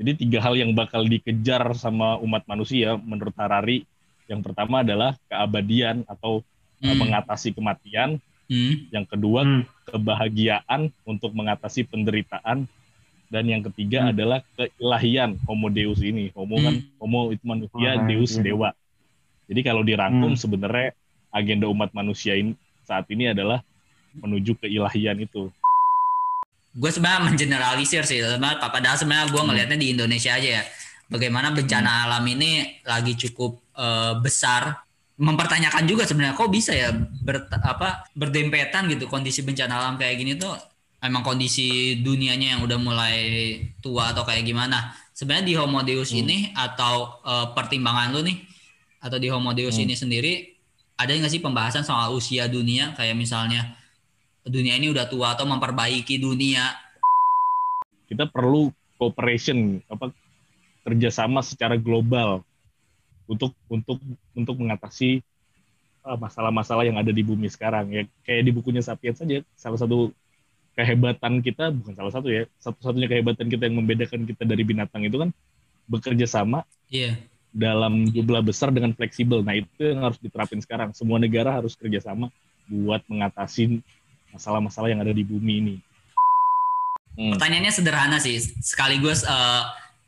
[0.00, 3.84] Jadi tiga hal yang bakal dikejar sama umat manusia menurut Harari.
[4.24, 6.40] Yang pertama adalah keabadian atau
[6.80, 6.96] hmm.
[6.96, 8.16] mengatasi kematian.
[8.48, 8.88] Hmm.
[8.88, 9.62] Yang kedua hmm.
[9.92, 12.64] kebahagiaan untuk mengatasi penderitaan.
[13.28, 14.10] Dan yang ketiga hmm.
[14.16, 16.32] adalah keilahian Homo Deus ini.
[16.32, 16.96] Homo kan, hmm.
[16.96, 18.42] kan Homo itu manusia, oh, Deus iya.
[18.42, 18.70] dewa.
[19.52, 20.40] Jadi kalau dirangkum hmm.
[20.40, 20.96] sebenarnya
[21.28, 22.56] agenda umat manusia ini
[22.88, 23.60] saat ini adalah
[24.16, 25.52] menuju keilahian itu
[26.70, 29.48] gue sebenarnya mengeneralisir sih sebenarnya padahal sebenarnya gue hmm.
[29.50, 30.62] ngelihatnya di Indonesia aja ya
[31.10, 32.04] bagaimana bencana hmm.
[32.06, 32.50] alam ini
[32.86, 34.78] lagi cukup uh, besar
[35.20, 40.38] mempertanyakan juga sebenarnya kok bisa ya ber, apa berdempetan gitu kondisi bencana alam kayak gini
[40.38, 40.54] tuh
[41.02, 43.18] emang kondisi dunianya yang udah mulai
[43.82, 46.20] tua atau kayak gimana sebenarnya di Homo Deus hmm.
[46.22, 48.38] ini atau uh, pertimbangan lu nih
[49.02, 49.84] atau di Homo Deus hmm.
[49.84, 50.32] ini sendiri
[51.00, 53.79] ada nggak sih pembahasan soal usia dunia kayak misalnya
[54.46, 56.72] dunia ini udah tua atau memperbaiki dunia.
[58.08, 60.12] Kita perlu cooperation apa
[60.84, 62.44] kerjasama secara global
[63.30, 64.02] untuk untuk
[64.34, 65.22] untuk mengatasi
[66.02, 70.10] ah, masalah-masalah yang ada di bumi sekarang ya kayak di bukunya Sapiens saja salah satu
[70.74, 75.16] kehebatan kita bukan salah satu ya satu-satunya kehebatan kita yang membedakan kita dari binatang itu
[75.20, 75.30] kan
[75.86, 77.18] bekerja sama yeah.
[77.50, 82.32] dalam jumlah besar dengan fleksibel nah itu yang harus diterapin sekarang semua negara harus kerjasama
[82.70, 83.82] buat mengatasi
[84.34, 85.76] masalah-masalah yang ada di bumi ini.
[87.18, 87.36] Hmm.
[87.36, 89.62] Pertanyaannya sederhana sih, sekaligus uh,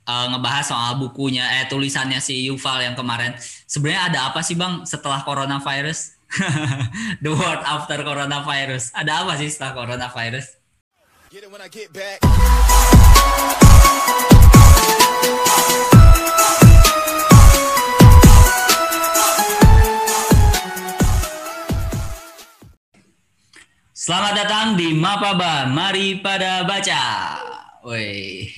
[0.07, 3.35] uh, ngebahas soal bukunya, eh tulisannya si Yuval yang kemarin.
[3.67, 6.17] Sebenarnya ada apa sih bang setelah coronavirus?
[7.25, 8.97] The world after coronavirus.
[8.97, 10.57] Ada apa sih setelah coronavirus?
[11.29, 12.21] Get it when I get back.
[24.03, 25.71] Selamat datang di Mapaba.
[25.71, 27.03] Mari pada baca.
[27.87, 28.51] Woi.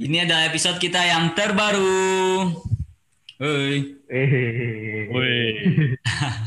[0.00, 2.56] Ini adalah episode kita yang terbaru.
[3.36, 4.00] Woi.
[5.12, 5.40] Woi.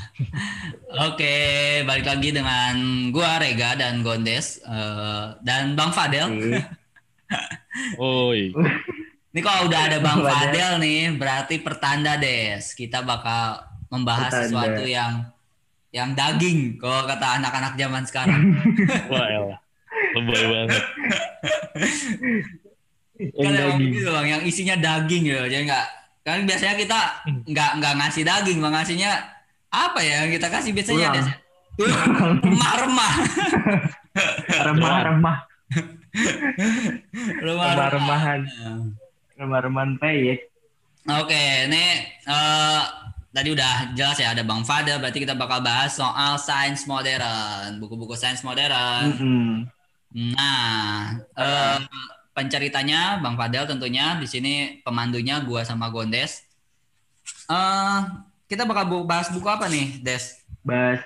[1.06, 1.38] Oke,
[1.86, 2.74] balik lagi dengan
[3.14, 6.34] gua Rega dan Gondes uh, dan Bang Fadel.
[8.02, 8.58] Woi.
[9.30, 12.74] Ini kalau udah ada Bang Fadel nih, berarti pertanda Des.
[12.74, 13.62] Kita bakal
[13.94, 14.50] membahas pertanda.
[14.50, 15.30] sesuatu yang
[15.90, 18.42] yang daging kalau kata anak-anak zaman sekarang.
[19.12, 19.60] Wah, elah.
[20.16, 20.84] Lebay banget.
[23.20, 25.86] kan yang gitu bang, yang isinya daging gitu, jadi nggak
[26.24, 27.00] kan biasanya kita
[27.52, 29.12] nggak nggak ngasih daging, bang ngasihnya
[29.70, 31.22] apa ya yang kita kasih biasanya ada
[32.48, 33.14] remah-remah.
[34.66, 35.38] remah-remah.
[37.46, 38.42] remah-remahan.
[39.40, 40.50] Remah-remahan payet.
[41.08, 42.84] Oke, ini uh,
[43.30, 44.98] tadi udah jelas ya ada Bang Fadel.
[44.98, 49.14] Berarti kita bakal bahas soal sains modern buku-buku sains modern.
[49.14, 49.54] Mm -hmm.
[50.34, 51.78] nah uh,
[52.34, 56.46] penceritanya Bang Fadel tentunya di sini pemandunya gua sama Gondes.
[57.50, 58.06] Uh,
[58.50, 60.42] kita bakal bahas buku apa nih Des?
[60.66, 61.02] Bahas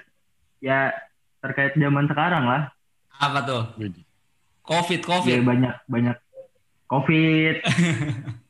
[0.63, 0.95] ya
[1.43, 2.71] terkait zaman sekarang lah.
[3.19, 3.63] Apa tuh?
[4.63, 5.39] COVID COVID.
[5.39, 6.17] Ya, banyak banyak.
[6.87, 7.55] COVID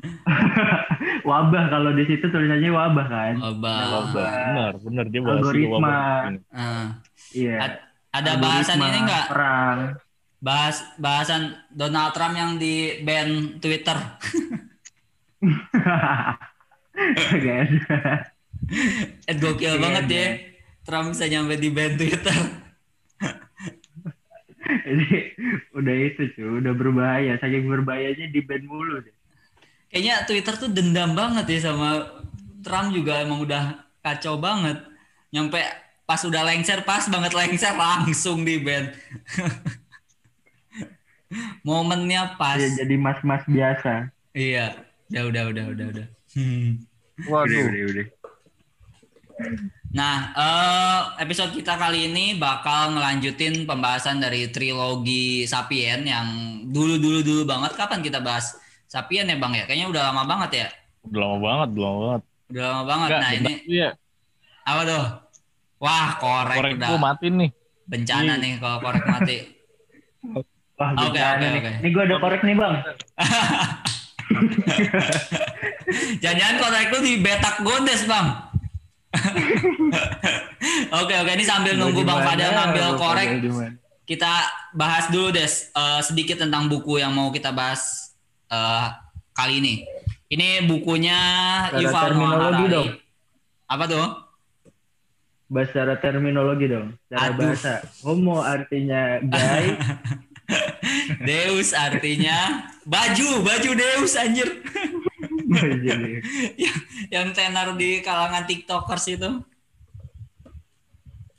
[1.28, 3.34] wabah kalau di situ tulisannya wabah kan?
[3.38, 4.30] Wabah, wabah.
[4.32, 5.78] benar benar dia bahas algoritma.
[5.78, 6.22] wabah
[6.52, 6.86] uh,
[7.34, 7.56] iya.
[8.12, 9.78] Ada bahasan ini enggak perang.
[10.42, 13.96] Bahas bahasan Donald Trump yang di ban Twitter.
[17.42, 17.66] Gak
[19.30, 20.26] Eh gokil banget ya.
[20.82, 22.38] Trump bisa nyampe di ban Twitter.
[24.62, 25.08] Ini
[25.74, 27.34] udah itu cuy, udah berbahaya.
[27.42, 29.21] Saking berbahayanya di ban mulu deh
[29.92, 32.08] kayaknya Twitter tuh dendam banget ya sama
[32.64, 34.80] Trump juga emang udah kacau banget.
[35.28, 35.60] Nyampe
[36.08, 38.88] pas udah lengser, pas banget lengser langsung di band.
[41.68, 42.56] Momennya pas.
[42.56, 44.08] Ya, jadi mas-mas biasa.
[44.32, 44.80] Iya,
[45.12, 46.06] ya udah udah udah udah.
[47.28, 47.52] Waduh.
[47.52, 48.06] Udah, udah, udah.
[49.92, 56.28] Nah, uh, episode kita kali ini bakal ngelanjutin pembahasan dari trilogi Sapien yang
[56.72, 57.76] dulu-dulu dulu banget.
[57.76, 58.56] Kapan kita bahas
[58.92, 59.64] Sapien ya bang ya?
[59.64, 60.66] Kayaknya udah lama banget ya?
[61.08, 62.22] Udah lama banget, udah lama banget.
[62.52, 63.08] Udah lama banget.
[63.08, 63.88] Enggak, nah ini iya.
[64.68, 65.04] apa tuh?
[65.80, 67.00] Wah korek, korek udah.
[67.00, 67.50] mati nih.
[67.88, 69.36] Bencana nih kalau korek mati.
[70.76, 71.72] Oke oke oke.
[71.80, 72.74] Ini gue ada korek nih bang.
[76.22, 78.26] Jangan-jangan korek lu di betak gondes bang.
[81.00, 83.28] oke oke ini sambil nunggu bang Fadel ngambil korek.
[84.04, 84.44] Kita
[84.76, 88.01] bahas dulu des uh, sedikit tentang buku yang mau kita bahas
[88.52, 88.86] uh,
[89.32, 89.74] kali ini.
[90.32, 91.18] Ini bukunya
[91.76, 92.68] Yuval Noah Harari.
[92.68, 92.88] Dong.
[93.68, 94.06] Apa tuh?
[95.52, 96.96] Bahasa terminologi dong.
[97.12, 97.52] Cara Aduh.
[97.52, 97.84] bahasa.
[98.04, 99.76] Homo artinya gay.
[101.28, 104.48] Deus artinya baju, baju Deus anjir.
[105.52, 106.24] Yang,
[107.12, 109.44] yang tenar di kalangan TikTokers itu.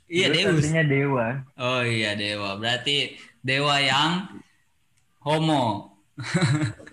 [0.06, 0.62] Iya Deus.
[0.62, 1.26] artinya dewa.
[1.58, 2.54] Oh iya dewa.
[2.54, 4.38] Berarti dewa yang
[5.18, 5.98] homo.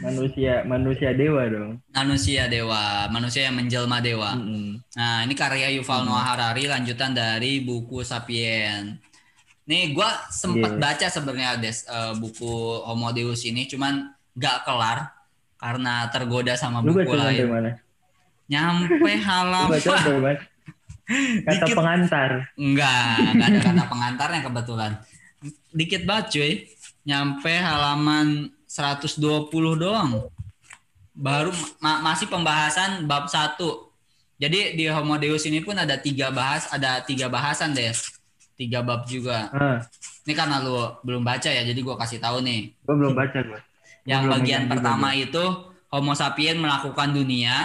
[0.00, 1.70] Manusia manusia dewa dong.
[1.88, 4.34] Manusia dewa, manusia yang menjelma dewa.
[4.34, 4.78] Mm-mm.
[4.92, 6.08] Nah, ini karya Yuval Hmm.
[6.08, 8.98] Noah Harari lanjutan dari buku Sapien.
[9.64, 10.80] Nih, gua sempat Iya.
[10.80, 12.52] baca sebenarnya Des eh, buku
[12.82, 15.10] Homo Deus ini, cuman gak kelar
[15.56, 17.46] karena tergoda sama Lu buku lain.
[17.46, 17.72] mana?
[18.46, 19.74] Nyampe halaman?
[21.42, 21.74] Kata Dikit.
[21.74, 22.30] pengantar.
[22.54, 24.92] enggak, enggak ada kata pengantarnya kebetulan.
[25.70, 26.52] Dikit banget cuy.
[27.02, 29.16] Nyampe halaman 120
[29.74, 30.28] doang.
[31.10, 33.88] Baru ma- masih pembahasan bab 1.
[34.36, 37.88] Jadi di Homo Deus ini pun ada tiga bahas, ada tiga bahasan deh.
[38.52, 39.48] Tiga bab juga.
[39.48, 39.80] Ah,
[40.22, 42.76] Ini karena lu belum baca ya, jadi gua kasih tahu nih.
[42.82, 43.60] gua belum baca gua.
[44.04, 45.22] Yang Belum bagian juga pertama gua.
[45.22, 45.44] itu
[45.88, 47.56] Homo sapien melakukan dunia.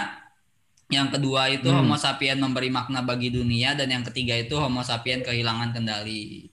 [0.88, 1.82] Yang kedua itu Hmm.
[1.82, 6.48] Homo sapien memberi makna bagi dunia dan yang ketiga itu Homo sapien kehilangan kendali.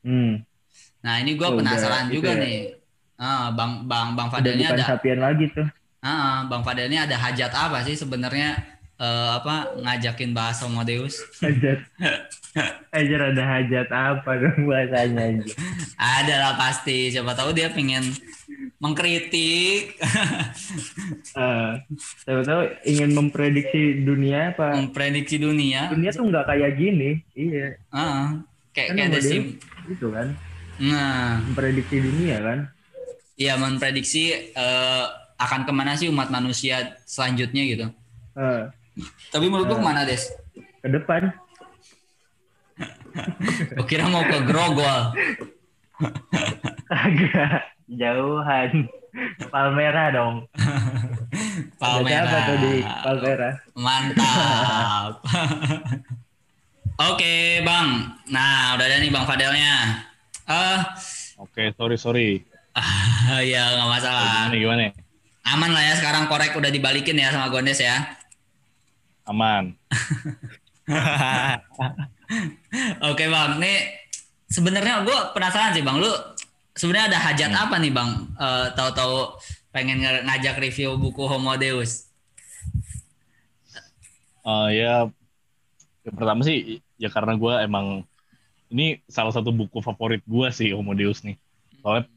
[0.00, 0.42] Hmm.
[0.98, 2.42] Nah, ini gue Oh, udah, penasaran itu juga ya.
[2.42, 2.58] nih.
[3.18, 5.66] Ah, Bang Bang Bang Fadel ini ada sapien lagi tuh.
[6.00, 8.54] ah, Bang Fadel ini ada hajat apa sih sebenarnya
[8.94, 11.18] eh, apa ngajakin bahas Homo Deus?
[11.38, 11.82] Hajat.
[12.90, 15.52] Hajat ada hajat apa dong bahasanya aja.
[15.94, 17.06] Ada lah pasti.
[17.06, 18.02] Siapa tahu dia pengen
[18.78, 19.94] mengkritik,
[21.38, 21.70] Eh,
[22.18, 24.74] siapa tahu ingin memprediksi dunia apa?
[24.74, 25.90] memprediksi dunia.
[25.90, 27.22] Dunia tuh nggak kayak gini.
[27.34, 28.42] Iya, Ah,
[28.72, 29.42] kayak Kan kayak ada sim.
[29.86, 30.28] itu kan.
[30.78, 32.58] Nah, Memprediksi dunia kan.
[33.38, 35.04] Iya memprediksi eh,
[35.38, 37.86] akan ke mana sih umat manusia selanjutnya gitu.
[38.34, 38.62] Eh,
[39.30, 40.26] Tapi menurut lu ke mana Des?
[40.78, 41.30] ke depan.
[43.74, 45.14] Gue kira mau ke Grogol.
[46.90, 48.70] Agak jauhan.
[49.50, 50.46] Palmera dong.
[50.54, 52.38] Ada Palmera.
[52.46, 53.50] tuh di Palmera?
[53.74, 55.12] Mantap.
[56.98, 57.88] Oke bang.
[58.30, 59.74] Nah udah ada nih bang Fadelnya.
[60.46, 60.78] Eh,
[61.38, 62.30] Oke, sorry sorry.
[62.78, 64.50] Ah, ya nggak masalah.
[64.50, 64.82] Gimana gimana?
[65.48, 67.96] Aman lah ya sekarang korek udah dibalikin ya sama Gondes ya.
[69.28, 69.76] Aman.
[73.08, 73.76] Oke bang, nih
[74.48, 76.08] sebenarnya gue penasaran sih bang, lu
[76.76, 78.10] sebenarnya ada hajat apa nih bang?
[78.36, 79.36] Eh, Tahu-tahu
[79.72, 82.08] pengen nge- ngajak review buku Homo Deus.
[84.44, 85.08] Eh, ya,
[86.08, 87.86] yang pertama sih ya karena gue emang
[88.72, 91.36] ini salah satu buku favorit gue sih Homo Deus nih.
[91.80, 92.08] Soalnya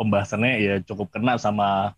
[0.00, 1.92] pembahasannya ya cukup kena sama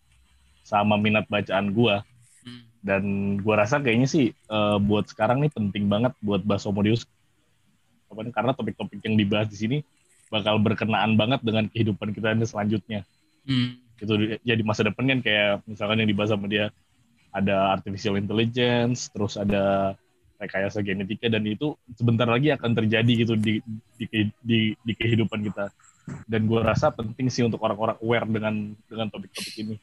[0.67, 2.03] sama minat bacaan gue
[2.43, 2.67] Hmm.
[2.83, 3.03] dan
[3.39, 6.43] gue rasa kayaknya sih eh, buat sekarang nih penting banget buat
[8.27, 9.79] nih, karena topik-topik yang dibahas di sini
[10.27, 13.07] bakal berkenaan banget dengan kehidupan kita ini selanjutnya
[13.47, 13.79] Hmm.
[14.03, 16.75] itu ya di masa depan kan kayak misalkan yang dibahas sama dia
[17.31, 19.95] ada artificial intelligence terus ada
[20.43, 23.63] rekayasa genetika dan itu sebentar lagi akan terjadi gitu di
[23.95, 24.07] di,
[24.43, 25.71] di, di kehidupan kita
[26.31, 28.55] dan gue rasa penting sih untuk orang-orang aware dengan
[28.91, 29.77] dengan topik-topik ini.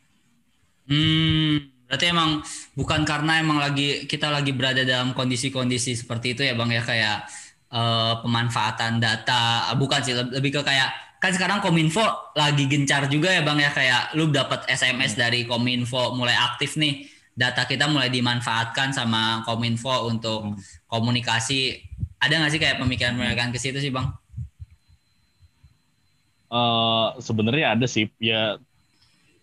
[0.90, 2.42] Hmm, berarti emang
[2.74, 6.82] bukan karena emang lagi kita lagi berada dalam kondisi-kondisi seperti itu ya bang ya?
[6.82, 7.18] Kayak
[7.70, 10.90] eh, pemanfaatan data, Ah, bukan sih leb- lebih ke kayak
[11.22, 12.02] kan sekarang kominfo
[12.34, 13.70] lagi gencar juga ya bang ya?
[13.70, 17.06] Kayak lu dapat SMS dari kominfo mulai aktif nih.
[17.38, 20.58] Data kita mulai dimanfaatkan sama kominfo untuk Hmm.
[20.90, 21.78] komunikasi.
[22.20, 24.10] Ada nggak sih kayak pemikiran-pemikiran ke situ sih bang?
[26.50, 28.58] Eh, sebenarnya ada sih ya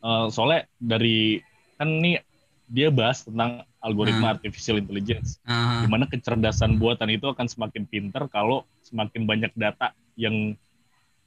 [0.02, 1.38] eh, soalnya dari
[1.78, 2.18] kan ini
[2.66, 8.26] dia bahas tentang algoritma artificial intelligence Ah, di mana kecerdasan buatan itu akan semakin pinter
[8.26, 10.58] kalau semakin banyak data yang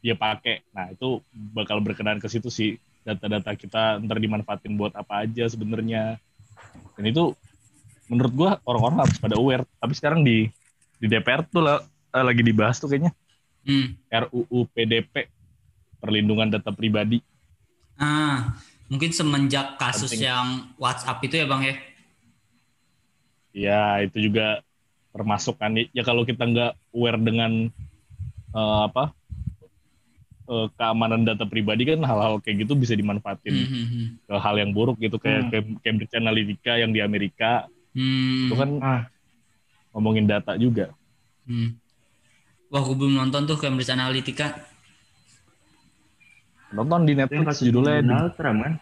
[0.03, 0.67] dia pakai.
[0.75, 1.23] Nah itu
[1.55, 2.75] bakal berkenan ke situ sih
[3.07, 6.19] data-data kita ntar dimanfaatin buat apa aja sebenarnya.
[6.99, 7.31] Dan itu
[8.11, 9.63] menurut gua orang-orang harus pada aware.
[9.79, 10.51] Tapi sekarang di
[10.99, 13.15] di DPR tuh lah, eh, lagi dibahas tuh kayaknya
[13.63, 13.95] hmm.
[14.27, 15.38] RUU PDP
[16.01, 17.19] perlindungan data pribadi.
[17.99, 18.57] Ah,
[18.91, 20.25] mungkin semenjak kasus Penting.
[20.27, 20.47] yang
[20.81, 21.75] WhatsApp itu ya bang ya?
[23.53, 24.61] Ya itu juga
[25.13, 27.51] termasuk kan ya kalau kita nggak aware dengan
[28.55, 29.13] eh, apa
[30.49, 34.71] eh, keamanan data pribadi kan hal-hal kayak gitu bisa dimanfaatin Hmm, hmm, ke hal yang
[34.77, 35.51] buruk gitu kayak Hmm.
[35.51, 39.01] Cam- Cambridge Analytica yang di Amerika Hmm, itu kan Ah,
[39.93, 40.85] ngomongin data juga.
[41.47, 41.69] hmm.
[42.69, 44.68] Wah, gue belum nonton tuh Cambridge Analytica.
[46.69, 48.73] Nonton di Netflix judulnya The, Donald Trump kan?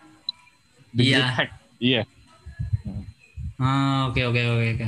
[0.97, 1.23] Iya.
[1.77, 2.01] Iya.
[3.57, 4.87] Ah, oke oke oke oke.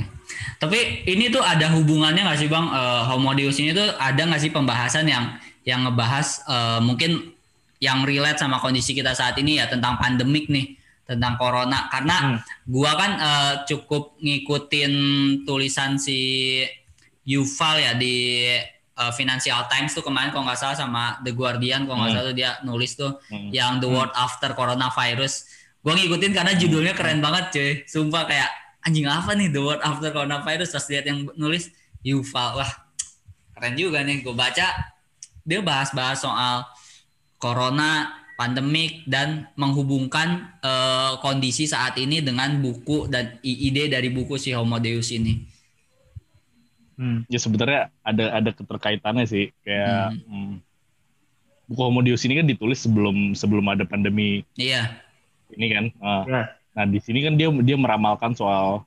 [0.62, 0.78] Tapi
[1.10, 2.66] ini tuh ada hubungannya nggak sih bang?
[2.70, 5.34] Eh, Homo Deus ini tuh ada nggak sih pembahasan yang
[5.66, 7.34] yang ngebahas eh, mungkin
[7.82, 10.76] yang relate sama kondisi kita saat ini ya tentang pandemik nih
[11.08, 12.36] tentang corona karena Hmm.
[12.70, 14.92] gua kan eh, cukup ngikutin
[15.42, 16.62] tulisan si
[17.26, 18.16] Yuval ya di
[18.94, 22.18] eh, Financial Times tuh kemarin kalau nggak salah sama The Guardian kalau nggak Hmm.
[22.18, 23.50] salah tuh dia nulis tuh Hmm.
[23.50, 25.34] yang The World After Coronavirus.
[25.80, 26.60] Gue ngikutin karena Hmm.
[26.60, 27.70] judulnya keren banget cuy.
[27.84, 30.68] Sumpah kayak anjing apa nih The World After Coronavirus.
[30.70, 32.60] Pas lihat yang nulis Yuval.
[32.60, 32.70] Wah
[33.52, 34.20] keren juga nih.
[34.20, 34.66] Gue baca
[35.40, 36.64] dia bahas-bahas soal
[37.40, 44.52] Corona, pandemik, dan menghubungkan eh, kondisi saat ini dengan buku dan ide dari buku si
[44.52, 45.48] Homo Deus ini.
[47.00, 47.24] Hmm.
[47.32, 50.60] ya sebenarnya ada ada keterkaitannya sih kayak hmm,
[51.64, 55.00] buku Homo Deus ini kan ditulis sebelum sebelum ada pandemi Iya.
[55.50, 56.42] ini kan Ah, Ya.
[56.76, 58.84] nah di sini kan dia dia meramalkan soal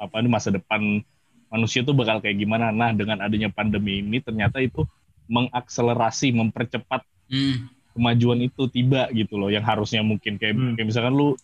[0.00, 1.04] apa nih masa depan
[1.46, 4.88] manusia tuh bakal kayak gimana nah dengan adanya pandemi ini ternyata itu
[5.28, 7.68] mengakselerasi mempercepat Hmm.
[7.92, 10.72] kemajuan itu tiba gitu loh yang harusnya mungkin kayak, Hmm.
[10.72, 11.34] kayak misalkan lu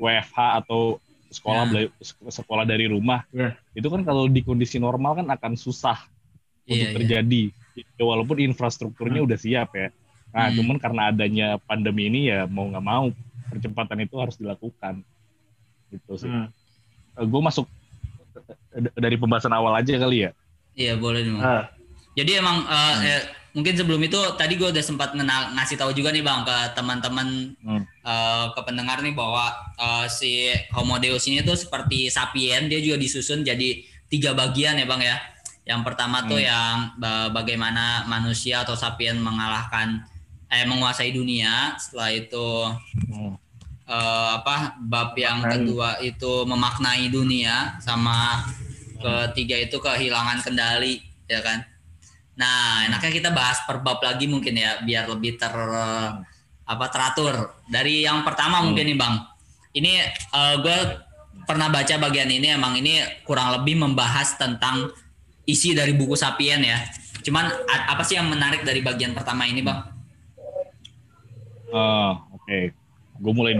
[0.00, 0.98] WFH atau
[1.32, 1.70] sekolah Ya.
[1.88, 1.94] bela-
[2.30, 3.56] sekolah dari rumah Ya.
[3.72, 5.96] itu kan kalau di kondisi normal kan akan susah
[6.62, 9.88] untuk Iya, terjadi Ya, walaupun infrastrukturnya udah siap ya
[10.28, 10.56] nah Hmm.
[10.60, 13.08] cuman karena adanya pandemi ini ya mau nggak mau
[13.48, 15.00] percepatan itu harus dilakukan
[15.88, 16.48] gitu sih Hmm.
[17.18, 17.64] gue masuk
[18.72, 20.32] eh, dari pembahasan awal aja kali ya
[20.72, 21.36] Iya boleh nih.
[21.36, 21.68] Ah.
[22.12, 23.04] Jadi emang uh, Hmm.
[23.04, 23.22] eh,
[23.52, 27.52] mungkin sebelum itu tadi gue udah sempat ngena- ngasih tahu juga nih bang ke teman-teman
[27.58, 27.82] Hmm.
[27.82, 32.96] eh, ke pendengar nih bahwa eh, si Homo Deus ini tuh seperti sapien dia juga
[32.96, 35.16] disusun jadi tiga bagian ya bang ya.
[35.62, 36.48] Yang pertama tuh Hmm.
[36.48, 40.00] yang ba- bagaimana manusia atau sapien mengalahkan
[40.48, 41.76] eh menguasai dunia.
[41.76, 42.48] Setelah itu
[43.06, 43.36] Hmm.
[43.84, 45.56] eh, apa bab yang Memaknai.
[45.58, 48.40] kedua itu memaknai dunia sama
[48.96, 51.58] ketiga itu kehilangan kendali ya kan
[52.32, 55.52] nah enaknya kita bahas per bab lagi mungkin ya biar lebih ter
[56.62, 57.52] apa teratur.
[57.68, 58.72] Dari yang pertama Hmm.
[58.72, 59.14] mungkin nih bang.
[59.72, 59.92] Ini
[60.62, 60.78] gue
[61.44, 64.88] pernah baca bagian ini emang ini kurang lebih membahas tentang
[65.44, 66.78] isi dari buku Sapien ya.
[67.22, 69.80] Cuman apa sih yang menarik dari bagian pertama ini bang?
[71.72, 72.58] Ah, oke.
[73.20, 73.54] Gue mulai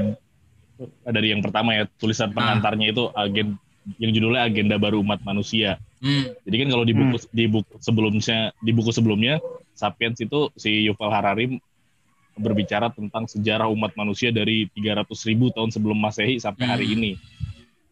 [1.06, 3.56] dari yang pertama ya, tulisan pengantarnya itu agen
[3.98, 5.78] yang judulnya Agenda Baru Umat Manusia.
[5.98, 6.46] hmm.
[6.46, 11.10] Jadi kan kalau di buku di buku sebelumnya di buku sebelumnya Sapiens itu si Yuval
[11.10, 11.58] Harari
[12.32, 16.94] berbicara tentang sejarah umat manusia dari 300 ribu tahun sebelum Masehi sampai hari Hmm.
[16.96, 17.12] ini.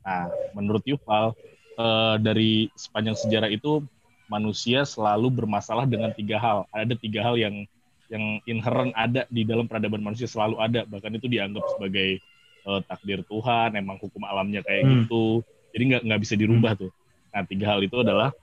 [0.00, 1.36] Nah, menurut Yuval
[1.76, 3.80] eh, dari sepanjang sejarah itu
[4.28, 6.58] manusia selalu bermasalah dengan tiga hal.
[6.70, 7.64] Ada tiga hal yang
[8.10, 10.82] yang inherent ada di dalam peradaban manusia selalu ada.
[10.84, 12.20] Bahkan itu dianggap sebagai
[12.60, 14.92] eh, takdir Tuhan, emang hukum alamnya kayak Hmm.
[15.04, 15.40] gitu.
[15.70, 16.90] Jadi nggak nggak bisa dirubah tuh.
[17.30, 18.34] Nah, tiga hal itu adalah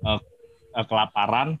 [0.00, 0.20] eh,
[0.86, 1.58] kelaparan,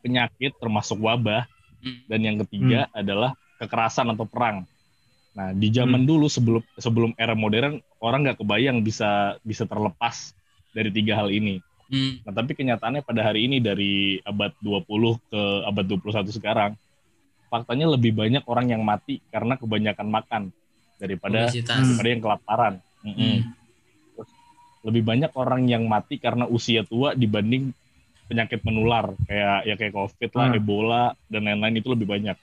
[0.00, 1.44] penyakit termasuk wabah,
[1.80, 2.04] Hmm.
[2.12, 4.68] dan yang ketiga adalah kekerasan atau perang.
[5.32, 10.36] Nah, di zaman dulu sebelum sebelum era modern orang nggak kebayang bisa bisa terlepas
[10.76, 11.56] dari tiga hal ini.
[11.88, 12.20] Hmm.
[12.22, 16.76] Nah, tapi kenyataannya pada hari ini dari abad 20 ke abad 21 sekarang,
[17.48, 20.42] faktanya lebih banyak orang yang mati karena kebanyakan makan
[21.00, 21.80] daripada Obesitas.
[21.80, 22.74] daripada yang kelaparan.
[23.00, 23.16] Mm-mm.
[23.16, 23.38] Hmm.
[24.80, 27.68] Lebih banyak orang yang mati karena usia tua dibanding
[28.30, 30.58] penyakit menular kayak ya kayak COVID lah, Hmm.
[30.58, 32.36] Ebola dan lain-lain itu lebih banyak.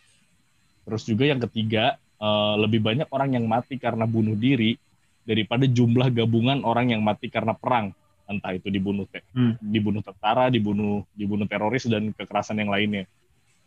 [0.84, 4.74] Terus juga yang ketiga eh, lebih banyak orang yang mati karena bunuh diri
[5.22, 7.94] daripada jumlah gabungan orang yang mati karena perang,
[8.26, 9.54] entah itu dibunuh te- Hmm.
[9.62, 13.06] dibunuh tentara, dibunuh dibunuh teroris dan kekerasan yang lainnya.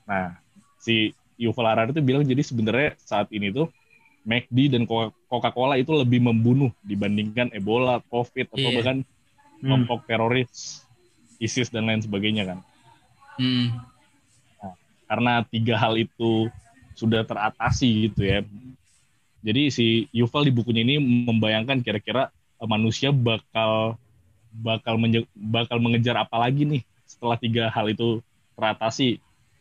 [0.08, 0.34] Nah,
[0.82, 3.70] si Yuval Harari itu bilang jadi sebenarnya saat ini tuh
[4.20, 8.76] McD dan Coca- Coca-Cola itu lebih membunuh dibandingkan Ebola, COVID atau Iya.
[8.76, 9.60] bahkan Hmm.
[9.64, 10.84] kelompok teroris,
[11.40, 12.58] ISIS dan lain sebagainya kan.
[13.40, 13.80] Hmm.
[15.04, 16.46] Karena tiga hal itu
[16.94, 18.46] sudah teratasi gitu ya.
[19.40, 23.96] Jadi si Yuval di bukunya ini membayangkan kira-kira eh, manusia bakal
[24.52, 28.20] bakal menje- bakal mengejar apa lagi nih setelah tiga hal itu
[28.54, 29.16] teratasi.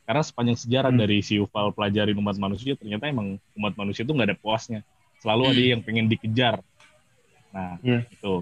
[0.10, 1.06] Karena sepanjang sejarah Hmm.
[1.06, 4.82] dari si Yuval pelajarin umat manusia ternyata emang umat manusia itu nggak ada puasnya.
[5.22, 5.52] Selalu Hmm.
[5.54, 6.66] ada yang pengen dikejar.
[7.54, 8.10] Nah, Iya.
[8.10, 8.42] itu.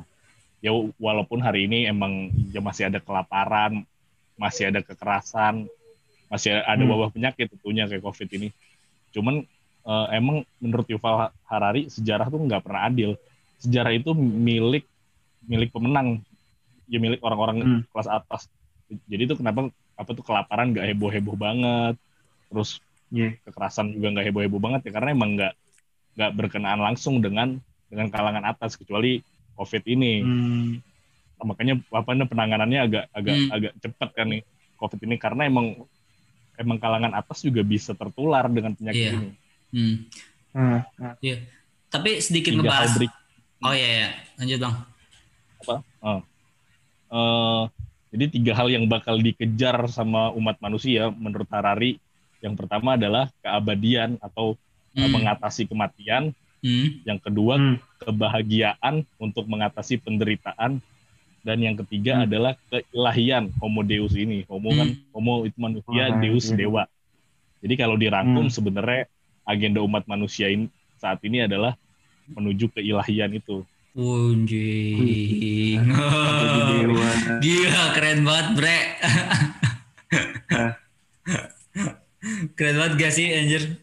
[0.64, 3.84] Ya walaupun hari ini emang ya masih ada kelaparan,
[4.40, 5.68] masih ada kekerasan,
[6.32, 6.88] masih ada Hmm.
[6.88, 8.56] wabah penyakit tentunya kayak COVID ini.
[9.12, 9.44] Cuman
[9.88, 13.16] eh, emang menurut Yuval Harari sejarah tuh nggak pernah adil.
[13.60, 14.88] Sejarah itu milik
[15.44, 16.24] milik pemenang,
[16.88, 17.82] ya milik orang-orang Hmm.
[17.92, 18.52] kelas atas.
[19.08, 21.96] Jadi itu kenapa apa tuh kelaparan nggak heboh-heboh banget,
[22.48, 22.78] terus
[23.08, 23.40] Iya.
[23.42, 25.54] kekerasan juga nggak heboh-heboh banget ya karena emang nggak
[26.16, 29.24] nggak berkenaan langsung dengan dengan kalangan atas kecuali
[29.56, 30.14] COVID ini.
[30.22, 30.72] Hmm.
[31.40, 33.50] Makanya apa namanya, penanganannya agak agak Hmm.
[33.52, 34.42] agak cepat kan nih
[34.76, 35.68] COVID ini karena emang
[36.58, 39.14] emang kalangan atas juga bisa tertular dengan penyakit Iya.
[39.14, 39.30] ini.
[39.72, 39.96] Hmm.
[40.52, 41.38] Hmm, hmm.
[41.88, 42.92] Tapi sedikit Tiga ngebahas.
[42.94, 43.18] berik-
[43.58, 44.10] Oh iya, iya.
[44.36, 44.76] lanjut bang.
[47.08, 47.64] eh,
[48.18, 52.02] jadi tiga hal yang bakal dikejar sama umat manusia menurut Harari.
[52.42, 54.58] Yang pertama adalah keabadian atau
[54.98, 55.14] eh, Hmm.
[55.14, 56.34] mengatasi kematian.
[56.66, 56.88] Hmm.
[57.06, 57.78] Yang kedua Hmm.
[58.02, 60.82] kebahagiaan untuk mengatasi penderitaan.
[61.46, 62.26] Dan yang ketiga Hmm.
[62.26, 64.42] adalah keilahian Homo Deus ini.
[64.50, 65.14] Homo kan Hmm.
[65.14, 66.58] Homo itu manusia, Wah, Deus iya.
[66.58, 66.84] dewa.
[67.62, 68.56] Jadi kalau dirangkum Hmm.
[68.58, 69.06] sebenarnya
[69.46, 70.66] agenda umat manusia ini
[70.98, 71.78] saat ini adalah
[72.34, 73.62] menuju keilahian itu.
[76.78, 77.10] Dewa.
[77.44, 78.78] Gila keren banget bre.
[82.54, 83.82] keren banget gak sih anjir?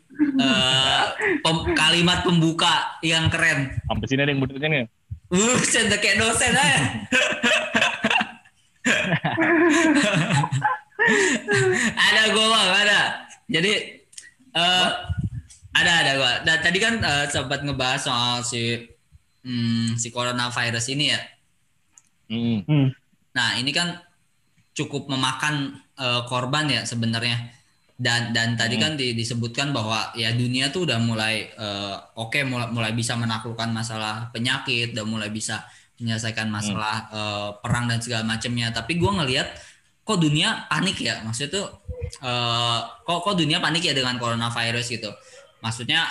[1.43, 3.75] Pem- kalimat pembuka yang keren.
[3.91, 4.87] Sampai sini ada yang butuhnya nih.
[5.35, 6.79] Buset udah kayak dosen aja.
[12.07, 13.27] ada gue bang, ada.
[13.51, 13.73] Jadi
[14.55, 14.89] eh
[15.75, 16.47] ada ada gue.
[16.47, 18.94] Dan tadi kan eh, sempat ngebahas soal si
[19.45, 21.21] hmm, si coronavirus ini ya.
[22.33, 22.59] Mm.
[22.65, 22.89] Hmm.
[23.37, 24.01] Nah ini kan
[24.73, 27.53] cukup memakan eh, korban ya sebenarnya.
[27.95, 28.83] Dan dan tadi Hmm.
[28.83, 33.71] kan di- disebutkan bahwa ya dunia tuh udah mulai eh, oke mulai mulai bisa menaklukkan
[33.71, 35.63] masalah penyakit dan mulai bisa
[36.03, 38.75] menyelesaikan masalah eh, perang dan segala macamnya.
[38.75, 39.47] Tapi gua ngelihat
[40.03, 41.23] kok dunia panik ya.
[41.23, 41.67] Maksudnya tuh
[42.19, 45.15] eh, kok kok dunia panik ya dengan coronavirus gitu.
[45.63, 46.03] Maksudnya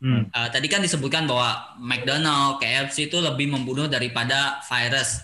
[0.00, 0.24] Hmm.
[0.32, 5.20] Eh, tadi kan disebutkan bahwa McDonald, KFC itu lebih membunuh daripada virus.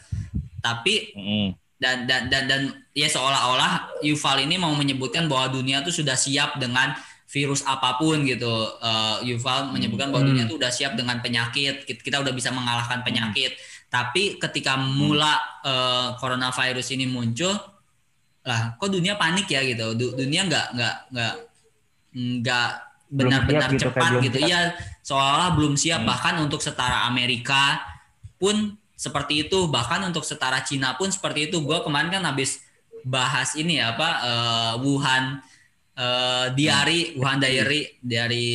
[0.60, 1.48] Tapi Mm.
[1.76, 2.60] dan dan dan dan
[2.92, 6.92] ya seolah-olah Yuval ini mau menyebutkan bahwa dunia tuh sudah siap dengan
[7.26, 8.52] virus apa pun gitu.
[8.78, 10.36] Eh, Yuval menyebutkan bahwa Hmm.
[10.36, 11.88] dunia tuh udah siap dengan penyakit.
[11.88, 13.56] Kita, kita udah bisa mengalahkan penyakit.
[13.88, 17.56] Tapi ketika mula eh, coronavirus ini muncul,
[18.44, 19.96] lah kok dunia panik ya gitu.
[19.96, 21.34] Du- dunia nggak nggak nggak
[22.14, 22.70] nggak
[23.10, 24.38] benar-benar gitu, kayak cepat belum gitu.
[24.46, 24.60] Iya,
[25.02, 26.02] seolah belum siap.
[26.02, 26.08] Hmm.
[26.08, 27.80] bahkan untuk setara Amerika
[28.36, 31.62] pun seperti itu, bahkan untuk setara Cina pun seperti itu.
[31.62, 32.64] Gue kemarin kan habis
[33.06, 35.38] bahas ini ya apa eh, Wuhan
[35.94, 38.46] eh, diary, Wuhan diary dari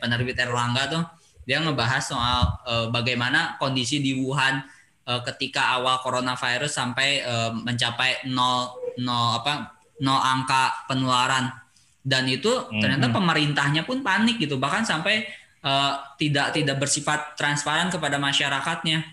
[0.00, 1.04] penerbit Erlangga tuh.
[1.44, 4.62] Dia ngebahas soal eh, bagaimana kondisi di Wuhan
[5.04, 11.52] eh, ketika awal coronavirus sampai eh, mencapai nol nol apa nol angka penularan
[12.00, 12.48] dan itu
[12.80, 13.14] ternyata Mhm.
[13.14, 14.56] pemerintahnya pun panik gitu.
[14.56, 15.26] Bahkan sampai
[15.60, 19.04] eh, tidak tidak bersifat transparan kepada masyarakatnya.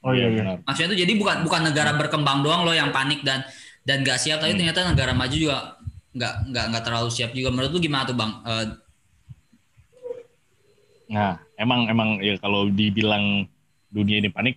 [0.00, 0.40] Oh iya iya.
[0.40, 0.56] benar.
[0.64, 3.44] maksudnya itu jadi bukan bukan negara berkembang doang loh yang panik dan
[3.84, 4.40] dan gak siap.
[4.40, 4.60] Tapi Hmm.
[4.64, 5.76] ternyata negara maju juga
[6.16, 7.52] nggak nggak nggak terlalu siap juga.
[7.52, 8.32] Menurut lu gimana tuh bang?
[8.44, 8.66] Eh,
[11.04, 13.44] Nah, emang emang ya kalau dibilang
[13.92, 14.56] dunia ini panik,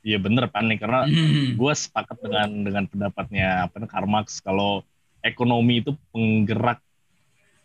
[0.00, 0.78] ya bener panik.
[0.78, 4.86] Karena hmm, gue sepakat dengan dengan pendapatnya apa namanya, Karl Marx kalau
[5.28, 6.80] ekonomi itu penggerak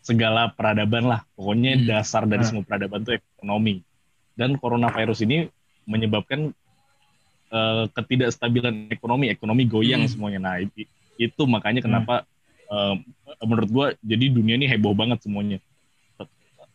[0.04, 1.20] segala peradaban lah.
[1.34, 1.86] Pokoknya Hmm.
[1.88, 2.48] dasar dari Hmm.
[2.60, 3.80] semua peradaban itu ekonomi.
[4.36, 5.48] Dan coronavirus ini
[5.88, 6.52] menyebabkan
[7.54, 10.10] eh, ketidakstabilan ekonomi, ekonomi goyang Hmm.
[10.10, 10.40] semuanya.
[10.42, 10.56] Nah,
[11.16, 12.26] itu makanya kenapa
[12.64, 12.94] eh,
[13.44, 15.60] menurut gue jadi dunia ini heboh banget semuanya.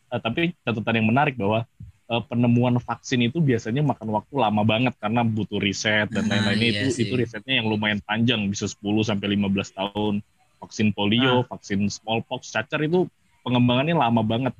[0.09, 1.65] Eh, tapi catatan yang menarik bahwa
[2.09, 6.61] eh, penemuan vaksin itu biasanya makan waktu lama banget karena butuh riset dan Ah, lain-lain
[6.65, 7.05] iya itu sih.
[7.05, 10.21] itu risetnya yang lumayan panjang bisa 10 sampai 15 tahun.
[10.59, 13.07] Vaksin polio, vaksin smallpox, cacar itu
[13.43, 14.53] pengembangannya lama banget.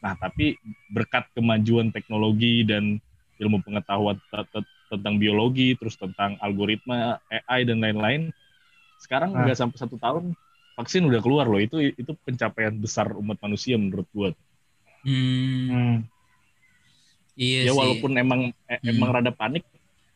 [0.00, 0.56] Nah, tapi
[0.88, 3.02] berkat kemajuan teknologi dan
[3.42, 8.30] ilmu pengetahuan te- te- tentang biologi, terus tentang algoritma, AI dan lain-lain,
[9.00, 9.42] sekarang Ah.
[9.46, 10.34] nggak sampai satu tahun
[10.78, 11.60] vaksin udah keluar loh.
[11.60, 14.30] Itu itu pencapaian besar umat manusia menurut gue.
[15.04, 15.96] hmm, Hmm.
[17.40, 18.90] iya ya sih walaupun emang eh, Hmm.
[18.92, 19.64] emang rada panik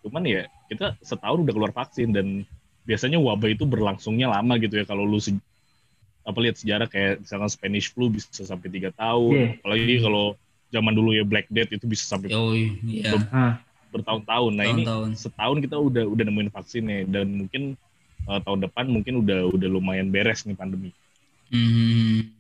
[0.05, 2.45] cuman ya kita setahun udah keluar vaksin dan
[2.85, 5.37] biasanya wabah itu berlangsungnya lama gitu ya kalau lu se-
[6.25, 9.49] apa lihat sejarah kayak misalkan Spanish flu bisa sampai tiga tahun Iya.
[9.61, 10.25] apalagi kalau
[10.69, 13.61] zaman dulu ya Black Death itu bisa sampai Yoi, iya Ah.
[13.93, 17.63] bertahun-tahun nah ini tahun-tahun setahun kita udah udah nemuin vaksinnya dan mungkin
[18.25, 20.91] eh, tahun depan mungkin udah udah lumayan beres nih pandemi
[21.45, 22.33] Hmm.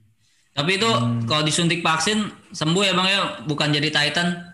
[0.50, 1.26] Tapi itu Hmm.
[1.26, 4.53] kalau disuntik vaksin sembuh ya bang ya, bukan jadi Titan.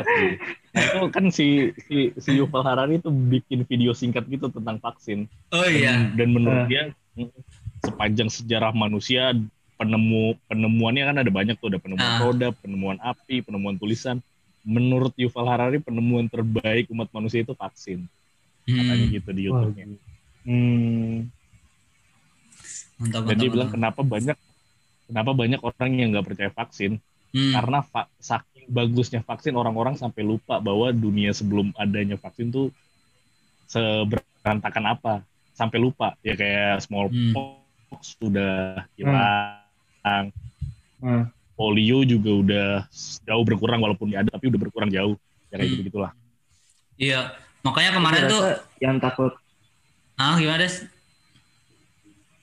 [0.00, 0.28] Sih.
[0.70, 1.48] Nah itu kan si
[1.88, 5.26] si si Yuval Harari itu bikin video singkat gitu tentang vaksin.
[5.50, 6.68] Oh Dan, dan menurut Eh.
[6.68, 6.82] dia
[7.80, 9.34] sepanjang sejarah manusia
[9.74, 12.20] penemu penemuannya kan ada banyak tuh ada penemuan Ah.
[12.20, 14.20] roda, penemuan api, penemuan tulisan.
[14.60, 18.04] Menurut Yuval Harari penemuan terbaik umat manusia itu vaksin.
[18.68, 19.14] Katanya Hmm.
[19.16, 19.42] gitu di.
[19.48, 19.84] YouTube-nya.
[20.44, 21.16] Hmm.
[23.00, 23.76] Mantap, mantap, bilang mantap.
[23.80, 24.36] kenapa banyak
[25.08, 27.52] kenapa banyak orang yang nggak percaya vaksin Hmm.
[27.54, 32.74] karena va- saking bagusnya vaksin orang-orang sampai lupa bahwa dunia sebelum adanya vaksin tuh
[33.66, 35.14] seberantakan apa
[35.52, 40.32] sampai lupa ya kayak smallpox udah hilang
[41.00, 41.32] Hmm.
[41.54, 42.68] polio juga udah
[43.24, 45.16] jauh berkurang walaupun ya ada tapi udah berkurang jauh
[45.48, 45.74] ya kayak Hmm.
[45.76, 46.12] gitu gitulah
[46.96, 47.32] Iya.
[47.60, 48.42] Makanya kemarin tuh
[48.78, 49.32] yang takut
[50.16, 50.84] ah gimana Des?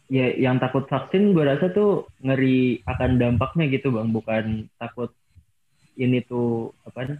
[0.07, 4.45] Ya yang takut vaksin gue rasa tuh ngeri akan dampaknya gitu bang bukan
[4.79, 5.11] takut
[5.99, 7.19] ini tuh apa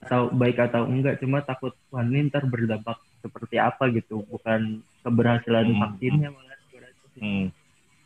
[0.00, 5.76] atau baik atau enggak cuma takut wah ini ntar berdampak seperti apa gitu bukan keberhasilan
[5.76, 5.80] Hmm.
[5.80, 7.20] vaksinnya malah gua rasa sih.
[7.20, 7.46] Hmm.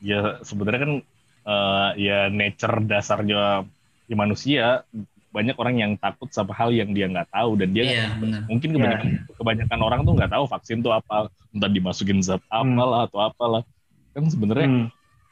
[0.03, 0.93] Ya sebenarnya kan
[1.45, 3.63] eh, ya nature dasarnya
[4.11, 4.67] ya manusia
[5.35, 8.41] banyak orang yang takut sama hal yang dia nggak tahu dan dia Iya, benar.
[8.47, 8.77] mungkin Iya.
[8.79, 11.17] kebanyakan kebanyakan orang tuh nggak tahu vaksin tuh apa
[11.51, 13.63] entah dimasukin zat apalah atau apalah
[14.15, 14.87] kan sebenarnya Hmm.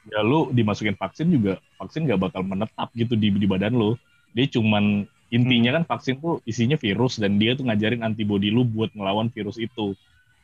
[0.04, 3.94] ya lu dimasukin vaksin juga vaksin nggak bakal menetap gitu di di badan lu
[4.34, 8.90] dia cuman intinya kan vaksin tuh isinya virus dan dia tuh ngajarin antibodi lu buat
[8.92, 9.94] ngelawan virus itu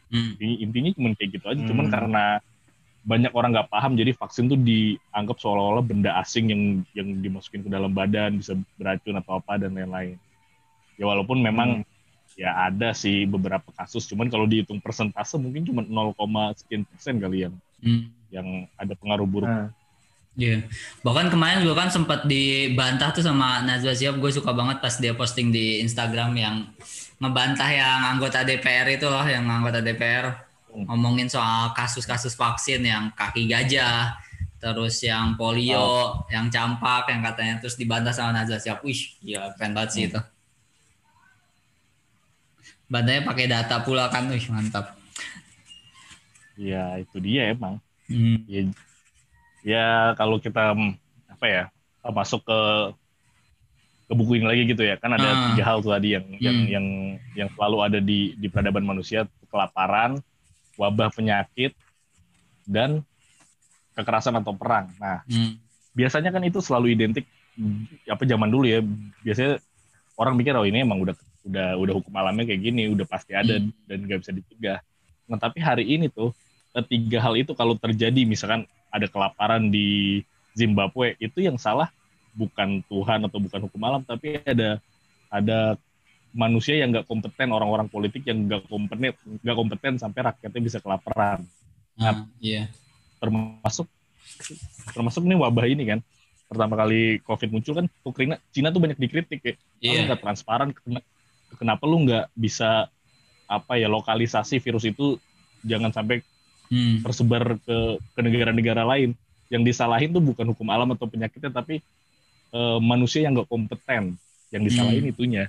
[0.09, 0.33] Hmm.
[0.33, 1.93] Intinya- intinya cuman kayak gitu aja cuman Hmm.
[1.93, 2.25] karena
[3.07, 7.71] banyak orang nggak paham jadi vaksin tuh dianggap seolah-olah benda asing yang yang dimasukin ke
[7.71, 10.19] dalam badan bisa beracun atau apa dan lain-lain
[10.99, 11.87] ya walaupun memang
[12.35, 16.15] ya ada sih beberapa kasus cuman kalau dihitung persentase mungkin cuma 0,
[16.59, 18.11] sekian persen kali yang Hmm.
[18.35, 19.71] yang ada pengaruh buruk Nah,
[20.39, 20.71] Iya.
[21.03, 24.23] Bahkan kemarin juga kan sempat dibantah tuh sama Najwa Shihab.
[24.23, 26.71] Gue suka banget pas dia posting di Instagram yang
[27.19, 30.48] ngebantah yang anggota DPR itu loh, yang anggota DPR Hmm.
[30.87, 34.15] Ngomongin soal kasus-kasus vaksin yang kaki gajah,
[34.59, 38.83] terus yang polio, yang campak, yang katanya terus dibantah sama Najwa Shihab.
[38.83, 40.11] Wih, gila keren banget sih Hmm.
[40.13, 40.21] itu.
[42.89, 44.97] Bantahnya pakai data pula kan, wih mantap.
[46.59, 47.79] ya itu dia emang
[48.11, 48.43] Hmm.
[48.51, 48.67] ya,
[49.63, 49.85] ya
[50.19, 50.91] kalau kita mm,
[51.31, 51.65] apa ya
[52.03, 52.61] eh, masuk ke
[54.09, 55.39] ke buku ini lagi gitu ya kan ada Ah.
[55.55, 56.67] tiga hal tuh tadi yang yang Hmm.
[56.67, 56.87] yang
[57.39, 60.19] yang selalu ada di di peradaban manusia kelaparan
[60.79, 61.75] wabah penyakit
[62.63, 63.03] dan
[63.93, 65.59] kekerasan atau perang nah Hmm.
[65.93, 67.27] biasanya kan itu selalu identik
[67.59, 68.79] mm, apa zaman dulu ya
[69.21, 69.59] biasanya
[70.15, 73.59] orang mikir oh ini emang udah udah udah hukum alamnya kayak gini udah pasti ada
[73.59, 73.75] Hmm.
[73.91, 74.79] dan nggak bisa dicegah
[75.27, 76.31] nah tapi hari ini tuh
[76.73, 80.23] ketiga hal itu kalau terjadi misalkan ada kelaparan di
[80.55, 81.91] Zimbabwe itu yang salah
[82.33, 84.79] bukan Tuhan atau bukan hukum alam tapi ada
[85.29, 85.75] ada
[86.33, 91.45] manusia yang nggak kompeten orang-orang politik yang nggak kompeten nggak kompeten sampai rakyatnya bisa kelaparan
[91.99, 92.71] Ah, iya.
[93.19, 93.91] termasuk
[94.95, 96.01] termasuk nih wabah ini kan
[96.47, 100.07] pertama kali covid muncul kan Ukraina Cina tuh banyak dikritik ya Iya.
[100.07, 101.05] nggak transparan kena-
[101.59, 102.87] kenapa lu nggak bisa
[103.49, 105.17] apa ya lokalisasi virus itu
[105.65, 106.21] jangan sampai
[106.69, 107.01] Hmm.
[107.01, 107.77] tersebar ke
[108.13, 109.17] ke negara-negara lain
[109.49, 111.81] yang disalahin tuh bukan hukum alam atau penyakitnya tapi
[112.49, 114.21] eh, manusia yang nggak kompeten
[114.53, 115.13] yang disalahin Hmm.
[115.13, 115.45] itunya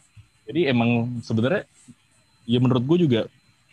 [0.49, 0.89] jadi emang
[1.21, 1.69] sebenarnya
[2.43, 3.21] ya menurut gue juga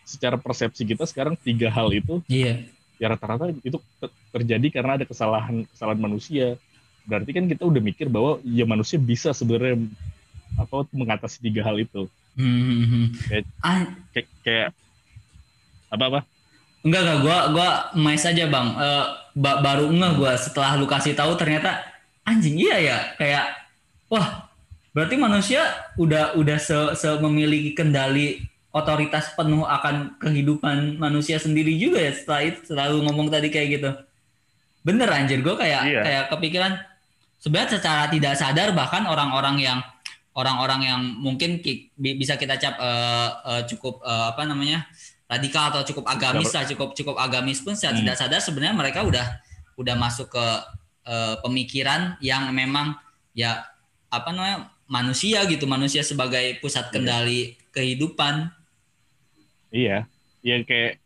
[0.04, 2.68] secara persepsi kita sekarang tiga hal itu Iya.
[2.96, 6.60] ya rata-rata itu te- terjadi karena ada kesalahan kesalahan manusia
[7.02, 9.88] berarti kan kita udah mikir bahwa ya manusia bisa sebenarnya
[10.54, 12.04] apa mengatasi tiga hal itu
[12.36, 13.06] Hmm, hmm, hmm.
[13.24, 13.80] Kayak- Ah,
[14.12, 14.68] kayak kayak
[15.88, 16.20] apa apa
[16.84, 18.68] Enggak enggak gua gua emes aja bang.
[18.76, 21.82] Eh, ba- baru ngeh gua setelah lu kasih tahu ternyata
[22.22, 23.44] anjing iya ya kayak
[24.06, 24.45] wah
[24.96, 25.60] berarti manusia
[25.94, 28.40] udah udah se, se memiliki kendali
[28.72, 33.68] otoritas penuh akan kehidupan manusia sendiri juga ya setelah itu setelah lu ngomong tadi kayak
[33.76, 33.90] gitu.
[34.80, 36.00] Bener anjir gua kayak Iya.
[36.00, 36.72] kayak kepikiran
[37.36, 39.78] sebenarnya secara tidak sadar bahkan orang-orang yang
[40.32, 44.84] orang-orang yang mungkin ki- bi- bisa kita cap eh, eh, cukup eh, apa namanya
[45.26, 48.00] radikal atau cukup agamis lah cukup cukup agamis pun secara Hmm.
[48.04, 49.26] tidak sadar sebenarnya mereka udah
[49.76, 50.46] udah masuk ke
[51.04, 52.94] eh, pemikiran yang memang
[53.32, 53.64] ya
[54.08, 58.50] apa namanya manusia gitu manusia sebagai pusat kendali kehidupan.
[59.70, 60.06] Iya.
[60.46, 61.02] Iya kayak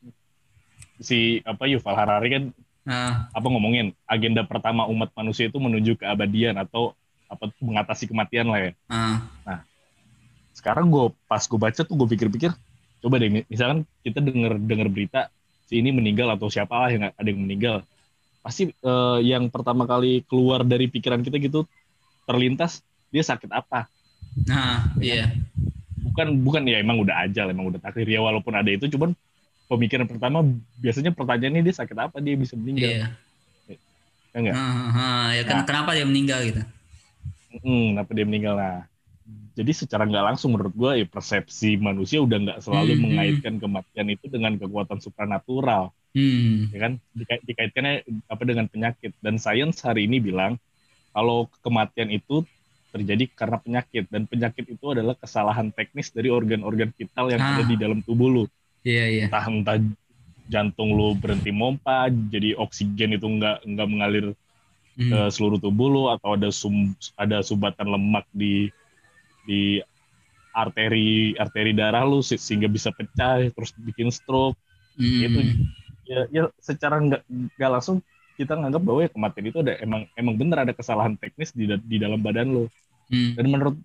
[1.01, 2.45] si apa Yuval Harari kan
[2.85, 3.33] nah.
[3.33, 6.93] apa ngomongin agenda pertama umat manusia itu menuju keabadian atau
[7.25, 8.73] apa mengatasi kematian lah ya.
[8.91, 9.65] Nah,
[10.53, 12.53] sekarang gue pas gue baca tuh gue pikir-pikir
[13.01, 15.33] coba deh mi- misalkan kita denger dengar berita
[15.65, 17.81] si ini meninggal atau siapa lah yang ada yang meninggal.
[18.45, 21.65] Pasti eh, yang pertama kali keluar dari pikiran kita gitu
[22.29, 23.87] terlintas dia sakit apa?
[24.47, 25.31] Nah iya.
[26.01, 28.09] Bukan bukan ya emang udah ajal emang udah takdir.
[28.09, 29.13] Ya walaupun ada itu cuman
[29.71, 30.43] pemikiran pertama
[30.81, 32.17] biasanya pertanyaannya dia sakit apa?
[32.25, 32.91] Dia bisa meninggal.
[32.91, 33.07] Iya.
[34.35, 34.57] Ya nggak?
[34.57, 35.67] Ah, ah, ya kan Nah.
[35.67, 36.63] kenapa dia meninggal gitu?
[37.51, 38.55] Hmm, kenapa dia meninggal?
[38.57, 38.79] Nah
[39.55, 44.09] jadi secara nggak langsung menurut gue ya persepsi manusia udah nggak selalu Hmm, mengaitkan kematian
[44.15, 45.93] itu dengan kekuatan supranatural.
[46.15, 46.71] Hmm.
[46.75, 46.93] Ya kan?
[47.15, 47.95] Dika- dikaitkannya
[48.31, 49.13] apa dengan penyakit.
[49.23, 50.59] Dan sains hari ini bilang
[51.15, 52.47] kalau kematian itu
[52.91, 57.57] terjadi karena penyakit dan penyakit itu adalah kesalahan teknis dari organ-organ vital yang Ah.
[57.57, 58.45] ada di dalam tubuh lu
[58.83, 59.79] iya iya entah entah
[60.51, 64.27] jantung lu berhenti mompa, jadi oksigen itu nggak nggak mengalir
[64.99, 65.07] Hmm.
[65.07, 68.67] ke seluruh tubuh lu atau ada sum, ada sumbatan lemak di
[69.47, 69.79] di
[70.51, 74.59] arteri arteri darah lu se- sehingga bisa pecah terus bikin stroke
[74.99, 75.23] Hmm.
[75.23, 75.41] itu
[76.05, 77.23] ya, ya secara nggak
[77.57, 78.03] nggak langsung
[78.41, 81.97] kita nganggap bahwa ya kematian itu ada emang emang bener ada kesalahan teknis di di
[82.01, 82.65] dalam badan lo
[83.11, 83.35] Hmm.
[83.35, 83.77] dan menurut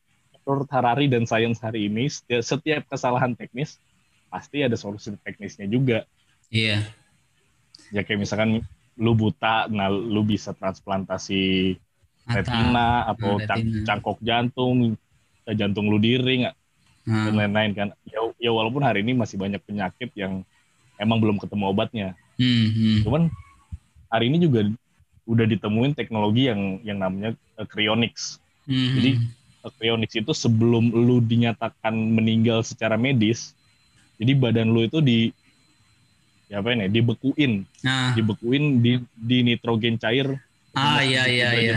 [0.45, 3.81] menurut Harari dan sains hari ini setiap, setiap kesalahan teknis
[4.29, 6.05] pasti ada solusi teknisnya juga
[6.47, 6.85] Iya.
[7.89, 8.61] ya kayak misalkan
[8.95, 11.73] lu buta nah lu bisa transplantasi
[12.23, 12.37] Mata.
[12.37, 13.83] retina atau Nah, cang- retina.
[13.83, 14.93] cangkok jantung
[15.43, 16.45] eh, jantung lu di ring
[17.05, 17.25] Nah.
[17.25, 20.45] dan lain-lain kan ya, ya walaupun hari ini masih banyak penyakit yang
[20.97, 22.97] emang belum ketemu obatnya Hmm, hmm.
[23.01, 23.23] cuman
[24.15, 24.63] hari ini juga
[25.25, 29.27] udah ditemuin teknologi yang yang namanya eh, cryonics Hmm, Jadi, hmm.
[29.61, 33.53] Eh, cryonics itu sebelum lu dinyatakan meninggal secara medis
[34.15, 35.29] jadi badan lu itu di
[36.45, 40.37] ya apa ini dibekuin Nah, dibekuin di di nitrogen cair
[40.71, 41.75] ah iya iya iya.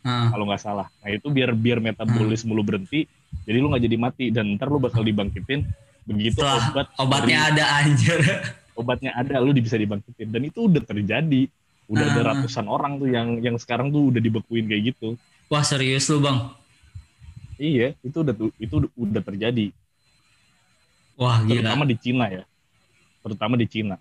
[0.00, 0.28] Ah.
[0.30, 3.04] kalau nggak salah nah itu biar biar metabolisme lu berhenti
[3.44, 5.64] jadi lu nggak jadi mati dan ntar lu bakal dibangkitin
[6.04, 8.18] begitu Setelah obat Obatnya dari- ada anjir.
[8.78, 11.50] Obatnya ada lu bisa dibangkitin dan itu udah terjadi
[11.88, 12.26] udah ada Ah.
[12.32, 16.52] ratusan orang tuh yang yang sekarang tuh udah dibekuin kayak gitu Wah serius lu bang?
[17.58, 19.74] iya itu udah itu udah terjadi
[21.14, 21.58] Wah gila.
[21.58, 22.44] terutama di Cina ya
[23.20, 23.96] terutama di Cina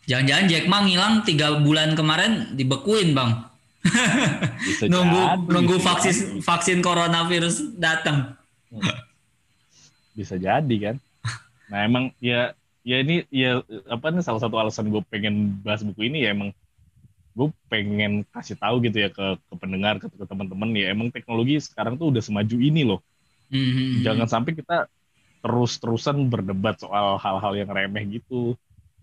[0.00, 3.46] Jangan-jangan Jack Ma ngilang tiga bulan kemarin dibekuin bang.
[4.86, 6.40] nunggu jadi, nunggu vaksin jadi.
[6.40, 8.34] vaksin coronavirus datang.
[10.12, 10.96] bisa jadi kan
[11.70, 12.52] nah emang ya
[12.88, 13.60] ya ini ya
[13.94, 16.50] apa nih salah satu alasan gue pengen bahas buku ini ya emang
[17.38, 20.92] gue pengen kasih tahu gitu ya ke ke pendengar ke, ke teman-teman ya.
[20.94, 23.00] Emang teknologi sekarang tuh udah semaju ini loh.
[23.50, 24.86] Hmm, jangan sampai kita
[25.44, 28.56] terus-terusan berdebat soal hal-hal yang remeh gitu.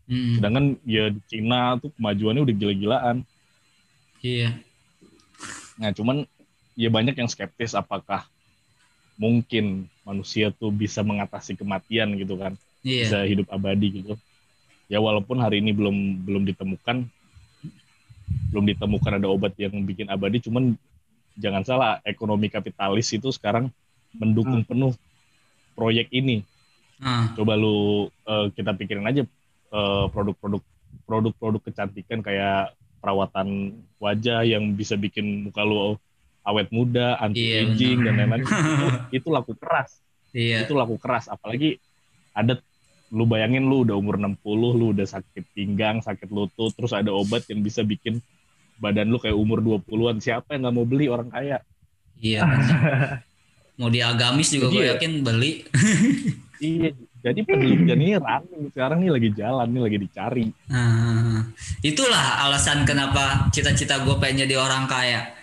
[0.08, 3.18] Hmm, sedangkan ya di Cina tuh kemajuannya udah gila-gilaan.
[4.24, 4.60] Iya.
[5.78, 6.26] nah cuman
[6.78, 8.26] ya banyak yang skeptis apakah
[9.18, 12.54] mungkin manusia tuh bisa mengatasi kematian gitu kan
[12.88, 13.04] Iya.
[13.04, 14.14] bisa hidup abadi gitu
[14.88, 17.04] ya walaupun hari ini belum belum ditemukan
[18.52, 20.76] belum ditemukan ada obat yang bikin abadi cuman
[21.36, 23.68] jangan salah ekonomi kapitalis itu sekarang
[24.16, 24.96] mendukung penuh
[25.76, 26.42] proyek ini
[26.98, 29.22] Ah, coba lu eh, kita pikirin aja
[29.70, 30.66] eh, produk-produk
[31.06, 35.94] produk-produk kecantikan kayak perawatan wajah yang bisa bikin muka lu
[36.42, 38.40] awet muda, anti Iya, aging dan benar.
[38.42, 38.56] lain-lain itu,
[39.22, 40.02] itu laku keras.
[40.34, 40.66] iya.
[40.66, 41.78] Itu laku keras apalagi
[42.34, 42.58] ada
[43.08, 47.48] lu bayangin lu udah umur 60, lu udah sakit pinggang, sakit lutut, terus ada obat
[47.48, 48.20] yang bisa bikin
[48.78, 50.20] badan lu kayak umur 20-an.
[50.20, 51.64] Siapa yang nggak mau beli orang kaya?
[52.18, 52.44] Iya.
[53.78, 55.52] Mau di agamis juga gue ya- yakin beli.
[56.58, 56.90] Iya,
[57.22, 60.46] jadi penelitian ini running sekarang nih lagi jalan, nih lagi dicari.
[60.74, 61.46] Ah,
[61.86, 65.38] itulah alasan kenapa cita-cita gue pengen jadi orang kaya.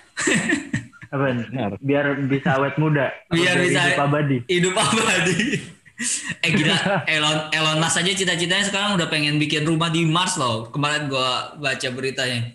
[1.15, 1.31] Apa?
[1.47, 1.79] Benar.
[1.79, 3.15] Biar bisa awet muda.
[3.31, 4.39] Biar bisa- hidup abadi.
[4.51, 5.39] Hidup abadi.
[6.43, 10.67] Eh gila, Elon Elon Musk aja cita-citanya sekarang udah pengen bikin rumah di Mars loh.
[10.69, 12.51] Kemarin gue baca beritanya.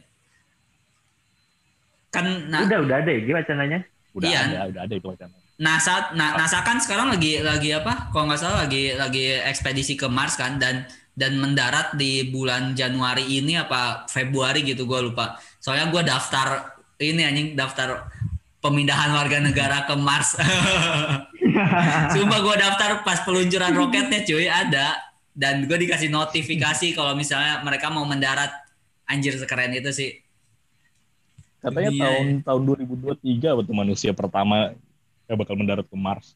[2.10, 3.80] Kan nah, Udah udah ada ya gimana wacananya?
[4.18, 4.40] Udah Iya.
[4.44, 5.36] ada, udah ada itu wacana.
[5.60, 8.10] NASA na- NASA kan sekarang lagi lagi apa?
[8.10, 13.28] Kalau nggak salah lagi lagi ekspedisi ke Mars kan dan dan mendarat di bulan Januari
[13.28, 15.36] ini apa Februari gitu gue lupa.
[15.60, 16.48] Soalnya gue daftar
[16.98, 18.08] ini anjing daftar
[18.60, 20.36] pemindahan warga negara ke Mars.
[22.14, 24.96] Sumpah gue daftar pas peluncuran roketnya cuy ada
[25.36, 28.52] dan gue dikasih notifikasi kalau misalnya mereka mau mendarat
[29.08, 30.12] anjir sekeren itu sih.
[31.60, 32.62] Katanya Iya, tahun tahun
[33.20, 34.76] 2023 waktu manusia pertama
[35.28, 36.36] yang bakal mendarat ke Mars.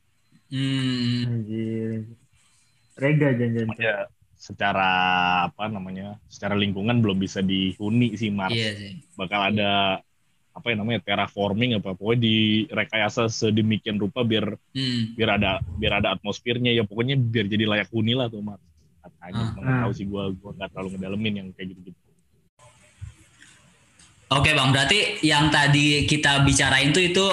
[0.52, 1.28] Hmm.
[1.28, 2.08] Anjir.
[2.94, 4.06] Rega jangan Ya
[4.36, 4.92] secara
[5.48, 6.20] apa namanya?
[6.28, 8.52] Secara lingkungan belum bisa dihuni sih Mars.
[8.52, 8.92] Iya sih.
[9.16, 10.04] Bakal ada
[10.54, 12.22] apa yang namanya terraforming apa pokoknya
[12.70, 15.18] direkayasa sedemikian rupa biar Hmm.
[15.18, 18.62] biar ada biar ada atmosfernya ya pokoknya biar jadi layak huni lah tuh Mars.
[19.02, 19.10] Ah.
[19.10, 22.00] Katanya nggak tahu sih gua gua nggak terlalu ngedalemin yang kayak gitu-gitu.
[24.34, 27.26] Oke bang, berarti yang tadi kita bicarain tuh itu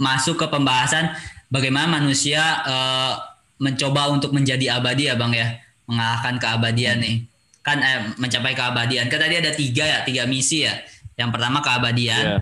[0.00, 1.12] masuk ke pembahasan
[1.52, 3.14] bagaimana manusia eh,
[3.60, 5.48] mencoba untuk menjadi abadi ya bang ya,
[5.84, 7.16] mengalahkan keabadian nih.
[7.60, 9.12] Kan eh, mencapai keabadian.
[9.12, 10.72] Kan tadi ada tiga ya, tiga misi ya.
[11.18, 12.38] Yang pertama keabadian, Iya.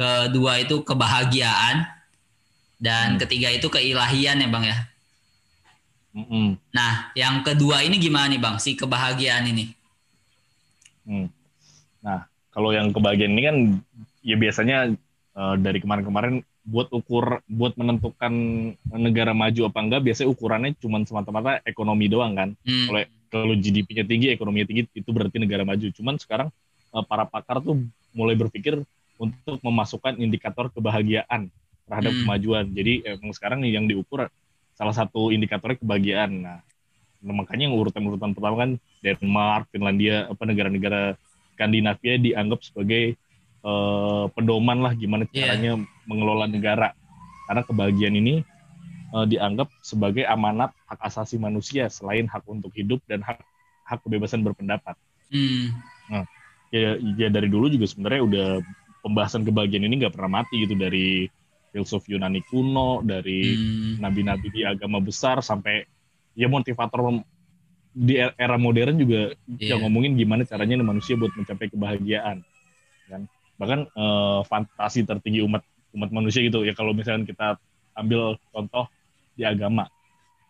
[0.00, 1.84] Kedua itu kebahagiaan,
[2.80, 4.78] dan ketiga itu keilahian ya bang ya.
[6.16, 6.56] Mm-mm.
[6.72, 9.76] Nah, yang kedua ini gimana nih bang, si kebahagiaan ini?
[11.04, 11.28] Hmm.
[12.00, 13.56] Nah, kalau yang kebahagiaan ini kan
[14.24, 14.96] ya biasanya
[15.36, 18.32] eh, dari kemarin-kemarin buat ukur buat menentukan
[18.94, 22.48] negara maju apa enggak biasanya ukurannya cuma semata-mata ekonomi doang kan.
[22.64, 22.88] Hmm.
[22.88, 25.86] Kalau kalau GDP-nya tinggi, ekonominya tinggi, itu berarti negara maju.
[25.94, 26.50] Cuman sekarang
[26.90, 27.78] uh, para pakar tuh
[28.10, 28.82] mulai berpikir
[29.20, 31.52] untuk memasukkan indikator kebahagiaan
[31.84, 32.20] terhadap Hmm.
[32.24, 32.64] kemajuan.
[32.72, 34.32] Jadi emang sekarang yang diukur
[34.72, 36.30] salah satu indikatornya kebahagiaan.
[36.40, 36.58] Nah,
[37.20, 38.70] nah, makanya yang urutan-urutan pertama kan
[39.04, 41.20] Denmark, Finlandia, apa negara-negara
[41.52, 43.20] Skandinavia dianggap sebagai
[43.60, 45.52] eh, pedoman lah gimana Iya.
[45.52, 45.72] caranya
[46.08, 46.96] mengelola negara.
[47.44, 48.40] Karena kebahagiaan ini
[49.12, 53.36] eh, dianggap sebagai amanat hak asasi manusia selain hak untuk hidup dan hak
[53.84, 54.96] hak kebebasan berpendapat.
[55.28, 55.76] Hmm.
[56.70, 58.48] Ya, ya dari dulu juga sebenarnya udah
[59.00, 61.26] pembahasan kebahagiaan ini nggak pernah mati gitu dari
[61.70, 64.02] filsuf Yunani kuno, dari Hmm.
[64.02, 65.86] nabi-nabi di agama besar sampai
[66.34, 67.22] ya motivator
[67.90, 69.74] di er- era modern juga Iya.
[69.74, 72.38] yang ngomongin gimana caranya manusia buat mencapai kebahagiaan
[73.06, 73.22] kan
[73.58, 77.58] bahkan eh, fantasi tertinggi umat umat manusia gitu ya kalau misalnya kita
[77.98, 78.86] ambil contoh
[79.34, 79.90] di agama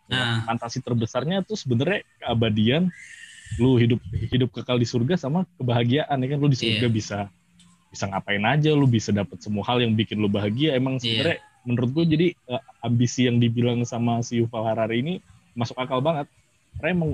[0.05, 0.43] Ya, Nah.
[0.43, 2.91] fantasi terbesarnya tuh sebenarnya keabadian
[3.55, 6.91] lu hidup hidup kekal di surga sama kebahagiaan ya kan lu di surga Iya.
[6.91, 7.19] bisa
[7.91, 11.03] bisa ngapain aja lu bisa dapat semua hal yang bikin lu bahagia emang Iya.
[11.03, 15.13] sebenarnya menurut gue jadi eh, ambisi yang dibilang sama si Yuval Harari ini
[15.53, 16.25] masuk akal banget
[16.75, 17.11] karena emang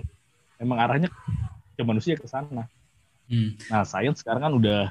[0.55, 1.09] emang arahnya
[1.73, 2.69] ke manusia ke sana
[3.27, 3.59] Hmm.
[3.67, 4.81] nah sains sekarang kan udah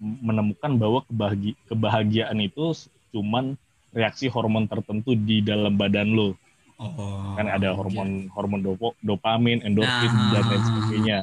[0.00, 2.72] menemukan bahwa kebahagi, kebahagiaan itu
[3.12, 3.52] cuman
[3.92, 6.32] reaksi hormon tertentu di dalam badan lo
[6.80, 7.36] Oh.
[7.36, 10.32] kan ada hormon hormon dopo, dopamin, endorfin Nah.
[10.32, 11.18] dan lain sebagainya.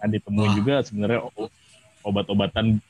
[0.00, 0.56] Nah ditemuin Wah.
[0.56, 1.20] juga sebenarnya
[2.00, 2.80] obat-obatan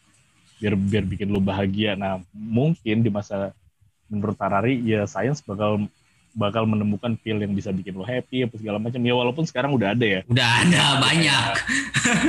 [0.64, 1.92] biar biar bikin lo bahagia.
[1.92, 3.52] Nah mungkin di masa
[4.08, 5.84] menurut Harari ya sains bakal
[6.32, 8.96] bakal menemukan pil yang bisa bikin lo happy apa segala macam.
[9.04, 10.20] Ya walaupun sekarang udah ada ya.
[10.24, 11.44] Udah ada banyak.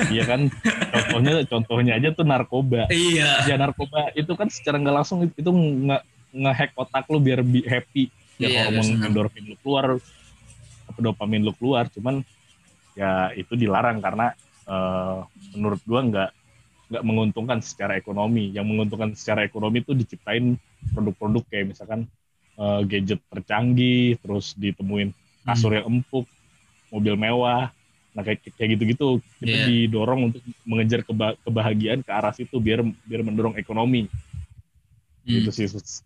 [0.07, 0.47] Iya kan
[0.91, 2.87] contohnya contohnya aja tuh narkoba.
[2.91, 3.43] Iya.
[3.47, 5.99] Ya narkoba itu kan secara nggak langsung itu nge
[6.35, 9.95] ngehack otak lo biar bi- happy biar Iya, hormon endorfin lu keluar
[10.99, 12.23] dopamin lu keluar cuman
[12.95, 14.31] ya itu dilarang karena
[14.67, 15.17] eh,
[15.55, 16.29] menurut gua nggak
[16.85, 20.53] nggak menguntungkan secara ekonomi yang menguntungkan secara ekonomi itu diciptain
[20.93, 22.05] produk-produk kayak misalkan
[22.55, 25.09] eh, gadget tercanggih terus ditemuin
[25.43, 25.77] kasur Hmm.
[25.81, 26.25] yang empuk
[26.89, 27.73] mobil mewah
[28.15, 29.65] nah kayak kayak gitu-gitu kita Iya.
[29.67, 34.07] didorong untuk mengejar keba- kebahagiaan ke arah situ biar biar mendorong ekonomi
[35.25, 35.35] Hmm.
[35.35, 36.05] gitu sih Sus.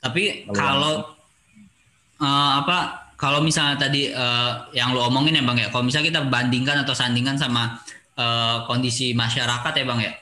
[0.00, 0.94] Tapi Kalau kalau
[2.20, 2.78] eh, apa
[3.20, 6.96] kalau misalnya tadi eh, yang lo omongin ya bang ya, kalau misalnya kita bandingkan atau
[6.96, 7.76] sandingkan sama
[8.20, 10.12] eh, kondisi masyarakat ya bang ya,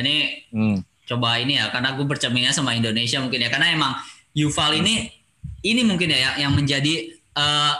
[0.00, 0.14] ini
[0.48, 0.78] Hmm.
[1.04, 3.92] coba ini ya karena gue bercerminnya sama Indonesia mungkin ya karena emang
[4.32, 5.12] Yuval ini
[5.60, 7.74] ini mungkin ya yang menjadi eh,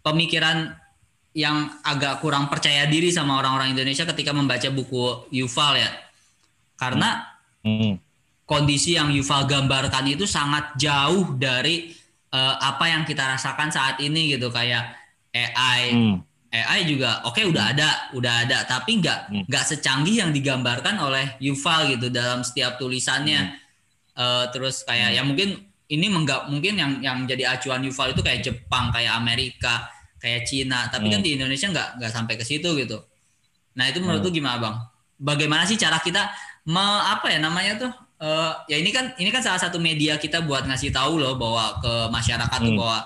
[0.00, 0.72] pemikiran
[1.36, 5.90] yang agak kurang percaya diri sama orang-orang Indonesia ketika membaca buku Yuval ya
[6.74, 7.26] karena
[7.58, 7.98] Hmm.
[8.46, 11.92] kondisi yang Yuval gambarkan itu sangat jauh dari
[12.28, 14.94] eh, apa yang kita rasakan saat ini gitu kayak
[15.32, 16.16] AI Hmm.
[16.48, 19.44] AI juga oke udah ada udah ada tapi nggak Hmm.
[19.44, 23.66] nggak secanggih yang digambarkan oleh Yuval gitu dalam setiap tulisannya
[24.14, 25.54] Eh, terus kayak ya mungkin
[25.86, 29.86] ini menggak mungkin yang yang jadi acuan Yuval itu kayak Jepang kayak Amerika
[30.18, 31.26] kayak Cina tapi kan Hmm.
[31.28, 32.98] di Indonesia nggak nggak sampai ke situ gitu
[33.72, 34.34] nah itu menurut Hmm.
[34.34, 34.76] gimana bang
[35.16, 36.34] bagaimana sih cara kita
[36.66, 40.42] me, apa ya namanya tuh eh, ya ini kan ini kan salah satu media kita
[40.42, 42.80] buat ngasih tahu loh bahwa ke masyarakat tuh Hmm.
[42.82, 42.98] bahwa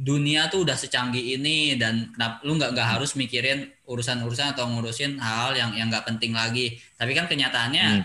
[0.00, 5.20] dunia tuh udah secanggih ini dan kenapa lu nggak nggak harus mikirin urusan-urusan atau ngurusin
[5.20, 8.04] hal-hal yang yang nggak penting lagi tapi kan kenyataannya Hmm.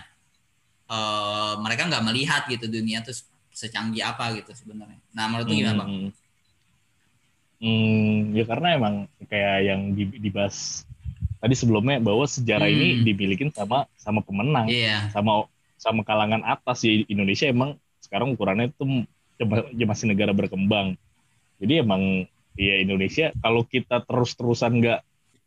[0.92, 3.16] eh, mereka nggak melihat gitu dunia tuh
[3.50, 6.10] secanggih apa gitu sebenarnya nah menurut lu gimana bang Hmm.
[7.56, 8.94] Hmm, ya karena emang
[9.32, 10.84] kayak yang di- dibahas
[11.40, 13.04] tadi sebelumnya bahwa sejarah ini Hmm.
[13.08, 15.48] dimiliki sama sama pemenang, iya sama
[15.80, 19.08] sama kalangan atas di Indonesia emang sekarang ukurannya itu
[19.72, 21.00] ya masih negara berkembang.
[21.56, 22.02] Jadi emang
[22.56, 25.00] ya Indonesia kalau kita terus-terusan nggak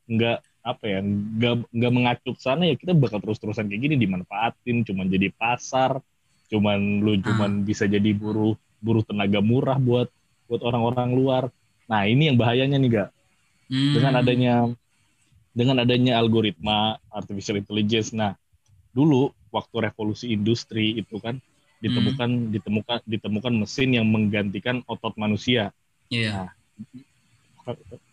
[0.09, 4.85] nggak apa ya nggak nggak mengacu ke sana ya kita bakal terus-terusan kayak gini dimanfaatin
[4.85, 6.03] cuman jadi pasar
[6.49, 10.09] cuman lu cuman bisa jadi buruh buruh tenaga murah buat
[10.49, 11.43] buat orang-orang luar.
[11.85, 13.09] Nah ini yang bahayanya nih gak
[13.69, 13.93] Hmm.
[13.93, 14.55] dengan adanya
[15.53, 18.09] dengan adanya algoritma artificial intelligence.
[18.17, 18.33] Nah
[18.97, 21.37] dulu waktu revolusi industri itu kan
[21.77, 25.69] ditemukan ditemukan ditemukan mesin yang menggantikan otot manusia
[26.11, 26.51] iya.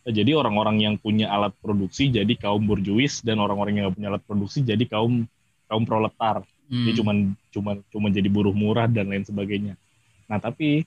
[0.06, 4.24] Jadi orang-orang yang punya alat produksi jadi kaum burjuis dan orang-orang yang nggak punya alat
[4.28, 5.26] produksi jadi kaum
[5.66, 6.46] kaum proletar.
[6.66, 6.82] Hmm.
[6.82, 7.16] dia cuman
[7.54, 9.78] cuman cuman jadi buruh murah dan lain sebagainya.
[10.26, 10.82] Nah tapi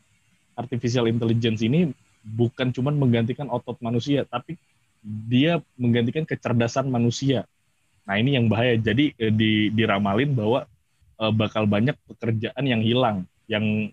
[0.60, 4.60] artificial intelligence ini bukan cuman menggantikan otot manusia tapi
[5.04, 7.48] dia menggantikan kecerdasan manusia.
[8.04, 8.76] Nah ini yang bahaya.
[8.76, 10.68] Jadi eh, di diramalin bahwa
[11.16, 13.90] eh, bakal banyak pekerjaan yang hilang yang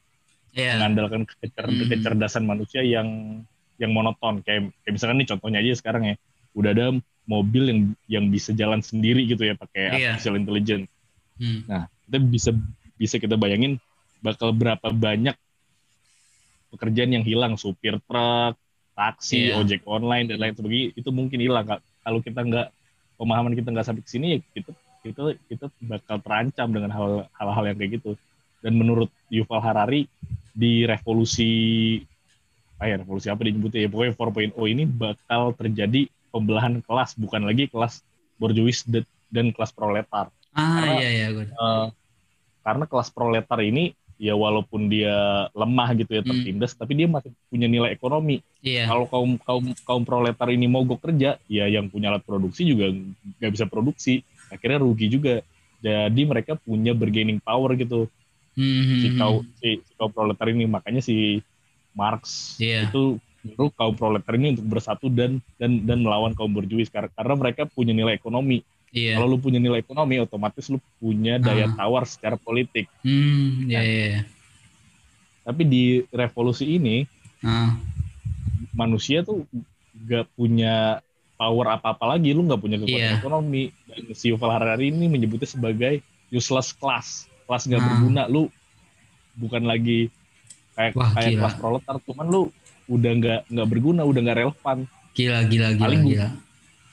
[0.57, 1.87] iya mengandalkan kecer- Hmm.
[1.87, 3.41] kecerdasan manusia yang
[3.77, 6.15] yang monoton kayak, kayak misalkan nih contohnya aja sekarang ya
[6.57, 6.87] udah ada
[7.29, 10.17] mobil yang yang bisa jalan sendiri gitu ya pakai Iya.
[10.17, 10.89] artificial intelligence.
[11.37, 11.61] Hmm.
[12.09, 12.51] Kita bisa
[12.97, 13.77] bisa kita bayangin
[14.25, 15.37] bakal berapa banyak
[16.73, 18.57] pekerjaan yang hilang supir truk,
[18.97, 19.61] taksi, Iya.
[19.61, 21.69] ojek online dan lain sebagainya itu mungkin hilang
[22.01, 22.69] kalau kita nggak
[23.17, 24.71] pemahaman kita nggak sampai ke sini ya kita
[25.05, 28.17] kita kita bakal terancam dengan hal hal-hal yang kayak gitu.
[28.65, 30.09] Dan menurut Yuval Harari
[30.57, 31.51] di revolusi
[32.77, 34.13] ah ya revolusi apa disebutnya ya pokoknya
[34.53, 38.01] 4.0 ini bakal terjadi pembelahan kelas bukan lagi kelas
[38.37, 40.29] borjuis dan- kelas proletar.
[40.53, 41.45] Ah Karena- iya iya gue.
[41.49, 41.87] Eh,
[42.61, 45.13] karena kelas proletar ini ya walaupun dia
[45.53, 46.33] lemah gitu ya Hmm.
[46.33, 48.89] tertindas tapi dia masih punya nilai ekonomi Iya.
[48.89, 52.89] kalau kaum kaum kaum proletar ini mogok kerja ya yang punya alat produksi juga
[53.37, 55.45] nggak bisa produksi akhirnya rugi juga
[55.79, 58.09] jadi mereka punya bargaining power gitu
[58.57, 59.53] Hmm, si hmm, kaum hmm.
[59.61, 61.45] si, si kaum proletar ini makanya si
[61.93, 62.89] Marx Iya.
[62.89, 67.35] itu nyuruh kaum proletar ini untuk bersatu dan dan dan melawan kaum borjuis karena, karena
[67.37, 69.21] mereka punya nilai ekonomi Iya.
[69.21, 71.85] kalau lu punya nilai ekonomi otomatis lu punya daya Ah.
[71.85, 74.05] tawar secara politik Hmm, iya iya.
[74.09, 74.21] iya.
[75.43, 77.05] tapi di revolusi ini
[77.45, 77.77] Ah,
[78.73, 79.45] manusia tuh
[79.95, 80.99] gak punya
[81.37, 83.21] power apa-apa lagi, lu nggak punya kekuatan Iya.
[83.21, 83.69] ekonomi.
[83.85, 87.87] Dan si Yuval Harari ini menyebutnya sebagai useless class, kelas nggak Ah.
[87.89, 88.23] berguna.
[88.27, 88.43] Lu
[89.35, 90.11] bukan lagi
[90.73, 91.41] kayak Wah, kayak gila.
[91.41, 92.43] kelas proletar, cuman lu
[92.87, 94.79] udah nggak nggak berguna, udah nggak relevan.
[95.13, 96.29] gila gila gila Paling gila.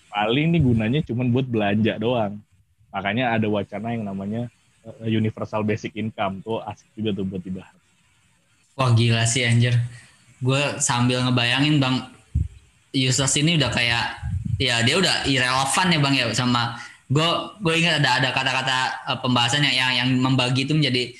[0.07, 2.39] Paling nih gunanya cuman buat belanja doang.
[2.89, 4.47] Makanya ada wacana yang namanya
[4.83, 7.75] eh, universal basic income tuh asik juga tuh buat dibahas.
[8.73, 9.75] Wah gila sih anjir.
[10.39, 12.03] Gue sambil ngebayangin bang,
[12.91, 14.05] useless ini udah kayak
[14.55, 16.77] ya dia udah irrelevan ya bang ya sama
[17.14, 17.30] gue
[17.61, 18.78] gue ingat ada ada kata-kata
[19.14, 21.14] eh, pembahasan yang yang membagi itu menjadi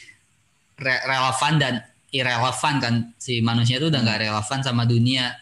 [0.82, 1.74] re- relevan dan
[2.10, 2.94] irrelevan kan.
[3.18, 5.34] Si manusia itu udah nggak relevan sama dunia.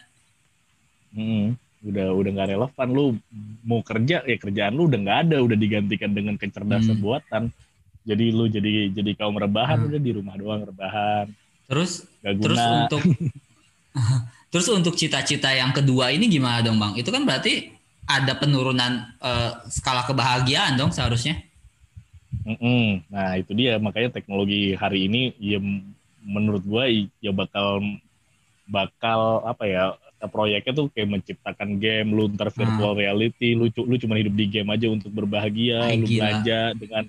[1.12, 2.86] Hmm, udah udah nggak relevan.
[2.88, 3.04] Lu
[3.64, 5.36] mau kerja ya kerjaan lu udah nggak ada.
[5.40, 7.04] Udah digantikan dengan kecerdasan Hmm.
[7.04, 7.42] buatan.
[8.02, 9.88] Jadi lu jadi jadi kaum rebahan Hmm.
[9.88, 11.26] udah di rumah doang rebahan.
[11.68, 13.02] Terus terus untuk
[14.52, 16.96] terus untuk cita-cita yang kedua ini gimana dong bang?
[16.96, 17.68] Itu kan berarti
[18.04, 21.38] ada penurunan eh, skala kebahagiaan dong seharusnya
[22.42, 23.04] Mm-mm.
[23.06, 25.60] nah itu dia makanya teknologi hari ini ya
[26.22, 27.78] menurut gua i- ya bakal
[28.64, 29.82] bakal apa ya
[30.22, 34.46] proyeknya tuh kayak menciptakan game lu ntar virtual reality lu cu- lu cuma hidup di
[34.48, 36.18] game aja untuk berbahagia Ay, lu gila.
[36.30, 37.04] belanja dengan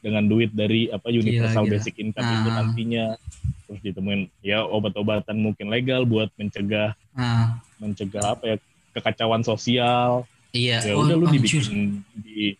[0.00, 1.72] dengan duit dari apa universal gila.
[1.76, 2.56] basic income itu Ah.
[2.58, 3.04] nantinya
[3.64, 8.56] terus ditemuin ya obat-obatan mungkin legal buat mencegah nah mencegah apa ya
[8.92, 10.24] kekacauan sosial
[10.54, 12.54] iya ya Oh, udah lu dibikin di,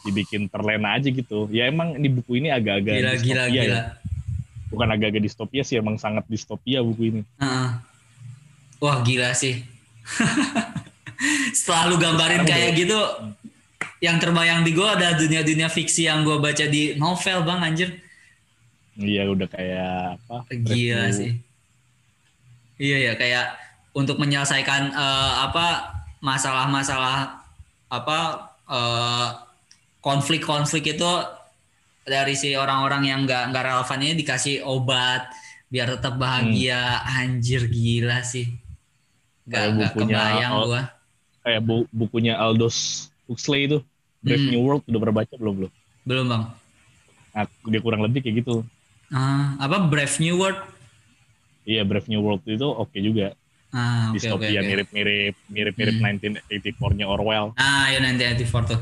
[0.00, 1.48] dibikin terlena aja gitu.
[1.48, 3.80] Ya emang di buku ini agak-agak gila gila gila ya.
[4.68, 7.22] bukan agak-agak distopia sih emang sangat distopia buku ini.
[7.36, 7.68] Heeh.
[8.78, 9.64] wah gila sih.
[11.52, 13.00] Setelah lu gambarin Sekarang kayak udah- gitu
[14.00, 17.90] yang terbayang di gue ada dunia-dunia fiksi yang gue baca di novel bang anjir.
[18.94, 21.12] Iya udah kayak apa Gila Breakthrough.
[21.14, 21.32] sih.
[22.78, 23.46] Iya ya kayak
[23.92, 25.66] untuk menyelesaikan eh, apa
[26.20, 27.40] masalah-masalah
[27.90, 28.18] apa
[28.68, 29.28] eh,
[30.00, 31.10] konflik-konflik itu
[32.04, 35.28] dari si orang-orang yang nggak nggak relevan ini dikasih obat
[35.70, 36.98] biar tetap bahagia.
[37.06, 38.50] Anjir gila sih.
[39.44, 40.82] Gak, Kayak gak bukunya kebayang Al- gua.
[41.40, 42.78] kayak bu- bukunya Aldous
[43.26, 43.78] Huxley itu
[44.20, 44.52] Brave Hmm.
[44.52, 45.72] New World udah pernah baca belum belum
[46.04, 46.42] Belum bang.
[47.30, 48.62] nah, dia kurang lebih kayak gitu
[49.10, 50.60] Ah, apa Brave New World?
[51.64, 53.32] iya Brave New World itu oke juga
[53.70, 54.18] Ah, oke.
[54.18, 56.18] distopia mirip-mirip mirip-mirip Hmm.
[56.18, 58.80] 1984-nya Orwell Ah, ya nanti 94 tuh.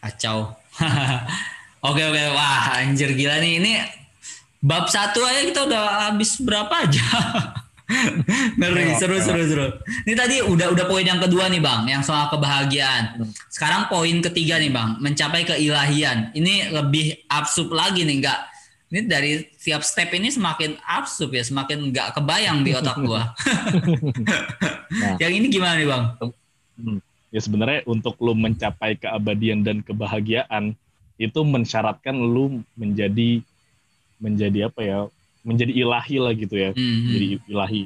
[0.00, 0.54] Kacau.
[1.90, 3.58] oke oke, wah anjir gila nih.
[3.58, 3.72] Ini
[4.62, 7.04] bab satu aja kita udah habis berapa aja.
[8.54, 9.66] Ngeri, seru seru seru.
[10.06, 13.18] Ini tadi udah udah poin yang kedua nih bang, yang soal kebahagiaan.
[13.50, 16.30] Sekarang poin ketiga nih bang, mencapai keilahian.
[16.30, 18.38] Ini lebih absurd lagi nih, enggak?
[18.90, 23.30] Ini dari tiap step ini semakin absurd ya, semakin nggak kebayang di otak gua.
[24.90, 25.14] Nah.
[25.22, 26.04] yang ini gimana nih bang?
[26.74, 26.98] Hmm.
[27.30, 30.74] ya sebenarnya untuk lu mencapai keabadian dan kebahagiaan
[31.14, 33.38] itu mensyaratkan lu menjadi
[34.18, 34.98] menjadi apa ya
[35.40, 37.10] menjadi ilahi lah gitu ya Hmm, hmm.
[37.14, 37.82] jadi ilahi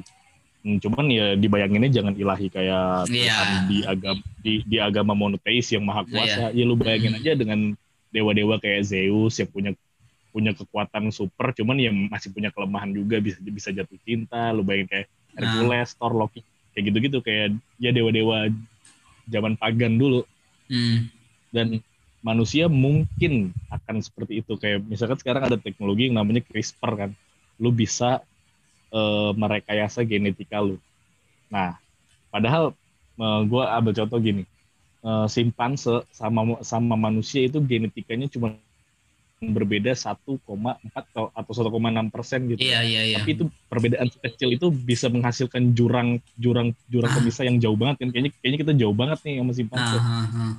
[0.65, 3.37] Hmm, cuman ya dibayanginnya jangan ilahi kayak Iya.
[3.37, 7.21] Tuhan di agama di, di agama monoteis yang maha kuasa ya lu bayangin Hmm.
[7.21, 7.59] aja dengan
[8.09, 9.77] dewa-dewa kayak Zeus yang punya
[10.35, 14.91] punya kekuatan super cuman yang masih punya kelemahan juga bisa bisa jatuh cinta lu bayangin
[14.91, 15.51] kayak Nah.
[15.51, 16.39] Hercules, Thor, Loki
[16.71, 18.51] kayak gitu-gitu kayak ya dewa-dewa
[19.27, 20.23] zaman pagan dulu
[20.65, 21.13] Hmm.
[21.53, 21.77] dan
[22.25, 27.11] manusia mungkin akan seperti itu kayak misalkan sekarang ada teknologi yang namanya CRISPR kan
[27.61, 28.25] lu bisa
[28.89, 30.81] eh, merekayasa genetika lu
[31.53, 31.77] nah
[32.33, 32.73] padahal
[33.21, 34.43] gue ambil contoh gini
[35.05, 38.57] uh, simpanse sama sama manusia itu genetikanya cuma
[39.53, 40.41] berbeda 1,4
[40.93, 42.61] atau atau 1,6 persen gitu.
[42.63, 43.17] Iya iya iya.
[43.21, 47.17] Tapi itu perbedaan kecil itu bisa menghasilkan jurang jurang jurang Ah.
[47.19, 48.07] pemisah yang jauh banget kan.
[48.15, 49.97] Kayaknya kayaknya kita jauh banget nih sama simpanse.
[49.97, 50.53] Ah, ah, ah.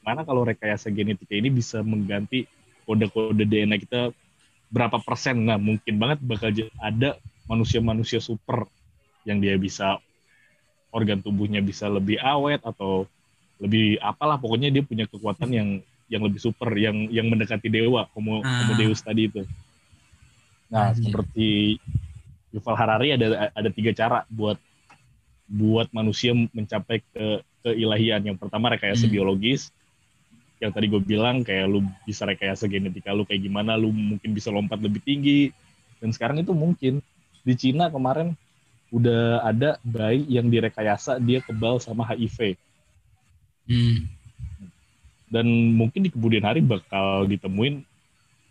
[0.00, 2.44] Gimana kalau rekayasa genetika ini bisa mengganti
[2.84, 4.12] kode-kode DNA kita
[4.68, 5.44] berapa persen?
[5.44, 7.16] Nah mungkin banget bakal ada
[7.48, 8.68] manusia-manusia super
[9.24, 10.00] yang dia bisa
[10.92, 13.08] organ tubuhnya bisa lebih awet atau
[13.58, 15.68] lebih apalah pokoknya dia punya kekuatan yang
[16.08, 18.64] yang lebih super yang yang mendekati dewa homo, Ah.
[18.64, 19.42] homo deus tadi itu.
[20.68, 21.10] Nah Anjir.
[21.10, 21.78] seperti
[22.54, 24.58] Yuval Harari ada ada tiga cara buat
[25.44, 27.24] buat manusia mencapai ke
[27.64, 28.22] keilahian.
[28.22, 29.12] Yang pertama rekayasa Hmm.
[29.12, 29.68] biologis.
[30.62, 34.48] Yang tadi gue bilang kayak lu bisa rekayasa genetika lu kayak gimana, lu mungkin bisa
[34.54, 35.50] lompat lebih tinggi.
[35.98, 37.02] Dan sekarang itu mungkin
[37.44, 38.32] di Cina kemarin
[38.88, 42.54] udah ada bayi yang direkayasa dia kebal sama HIV
[43.64, 44.04] Hmm.
[45.28, 47.80] Dan mungkin di kemudian hari bakal ditemuin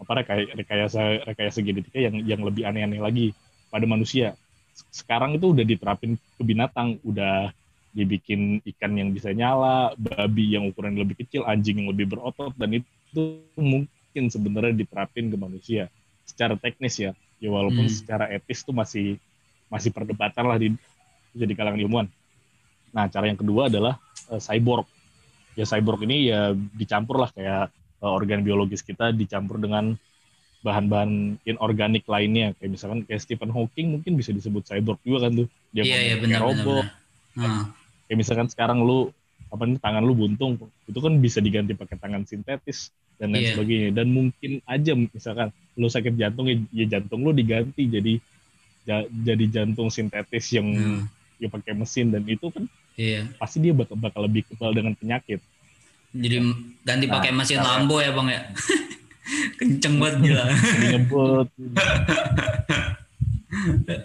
[0.01, 3.27] apa rekay- rekayasa rekayasa genetika yang yang lebih aneh-aneh lagi
[3.71, 4.35] pada manusia.
[4.89, 7.53] Sekarang itu udah diterapin ke binatang, udah
[7.93, 12.81] dibikin ikan yang bisa nyala, babi yang ukuran lebih kecil, anjing yang lebih berotot dan
[12.81, 13.21] itu
[13.53, 15.93] mungkin sebenarnya diterapin ke manusia
[16.25, 17.13] secara teknis ya.
[17.37, 17.93] Ya walaupun Hmm.
[17.93, 19.21] secara etis tuh masih
[19.69, 20.73] masih perdebatan lah di
[21.37, 22.07] jadi kalangan ilmuwan.
[22.93, 24.01] Nah, cara yang kedua adalah
[24.33, 24.89] eh, cyborg
[25.53, 29.93] ya cyborg ini ya dicampur lah kayak uh, organ biologis kita dicampur dengan
[30.59, 35.47] bahan-bahan inorganik lainnya kayak misalkan kayak Stephen Hawking mungkin bisa disebut cyborg juga kan tuh
[35.69, 36.41] dia Iya mau iya benar benar.
[36.41, 36.85] robot
[37.33, 37.43] benar.
[37.43, 37.63] Ah.
[38.05, 39.11] kayak misalkan sekarang lu
[39.49, 43.51] apa nih tangan lu buntung itu kan bisa diganti pakai tangan sintetis dan lain Iya.
[43.53, 48.13] sebagainya dan mungkin aja misalkan lu sakit jantung ya, ya jantung lu diganti jadi
[48.83, 51.01] ja- jadi jantung sintetis yang Hmm.
[51.37, 53.25] Ya pakai mesin dan itu kan Iya.
[53.35, 55.41] pasti dia bakal bakal lebih kebal dengan penyakit
[56.13, 56.37] Jadi
[56.81, 58.41] ganti Nah, pakai mesin cara- Lambo ya bang ya.
[59.57, 60.43] Kenceng banget gila.
[60.83, 61.47] ngebut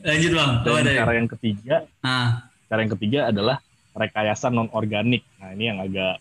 [0.00, 0.50] Lanjut bang.
[0.64, 2.48] Dan cara yang ketiga Ah.
[2.64, 3.60] cara yang ketiga adalah
[3.92, 6.20] rekayasa non organik nah ini yang agak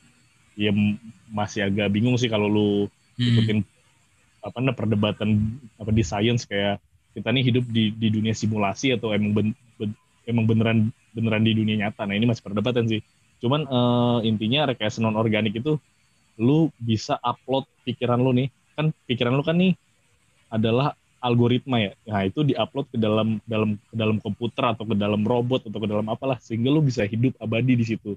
[0.55, 0.71] ya
[1.29, 2.69] masih agak bingung sih kalau lu
[3.15, 3.33] Hmm.
[3.33, 3.59] ikutin
[4.39, 5.29] apa perdebatan
[5.75, 6.77] apa di science kayak
[7.11, 9.57] kita nih hidup di di dunia simulasi atau emang ben-
[10.27, 12.03] emang beneran beneran di dunia nyata.
[12.03, 13.01] Nah ini masih perdebatan sih.
[13.39, 15.79] Cuman eh, intinya rekayasa non organik itu
[16.37, 18.51] lu bisa upload pikiran lu nih.
[18.77, 19.73] Kan pikiran lu kan nih
[20.51, 21.91] adalah algoritma ya.
[22.05, 25.87] Nah itu diupload ke dalam dalam ke dalam komputer atau ke dalam robot atau ke
[25.89, 28.13] dalam apalah sehingga lu bisa hidup abadi di situ.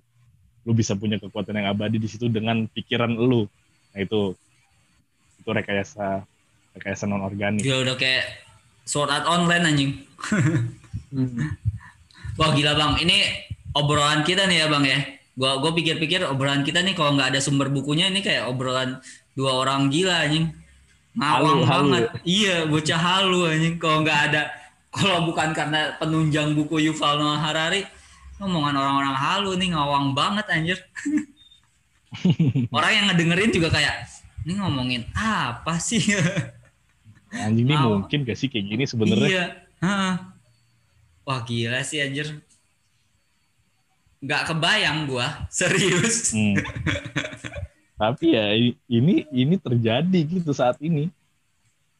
[0.68, 3.48] Lu bisa punya kekuatan yang abadi di situ dengan pikiran lu.
[3.94, 4.36] Nah itu
[5.40, 6.20] itu rekayasa
[6.76, 8.44] rekayasa non organik Gila udah kayak
[8.84, 9.92] Sword Art Online anjing.
[12.40, 13.16] Wah gila bang, ini
[13.76, 14.98] obrolan kita nih ya bang ya.
[15.36, 18.96] Gua gua pikir-pikir obrolan kita nih kalau nggak ada sumber bukunya ini kayak obrolan
[19.36, 20.48] dua orang gila anjing.
[21.20, 21.88] Ngawang Halu, halu.
[21.92, 22.04] banget.
[22.24, 23.76] Iya, bocah halu anjing.
[23.76, 24.42] Kalau nggak ada
[24.96, 27.84] kalau bukan karena penunjang buku Yuval Noah Harari,
[28.40, 30.78] ngomongan orang-orang halu nih ngawang banget anjir.
[32.76, 34.08] orang yang ngedengerin juga kayak
[34.48, 36.00] ini ngomongin apa sih?
[37.44, 40.29] anjing ini mungkin gak sih kayak gini sebenarnya Iya.
[41.30, 42.42] Wah gila sih anjir.
[44.18, 46.34] Nggak kebayang gua, serius.
[46.34, 46.58] Hmm.
[47.94, 48.56] tapi ya
[48.88, 51.12] ini ini terjadi gitu saat ini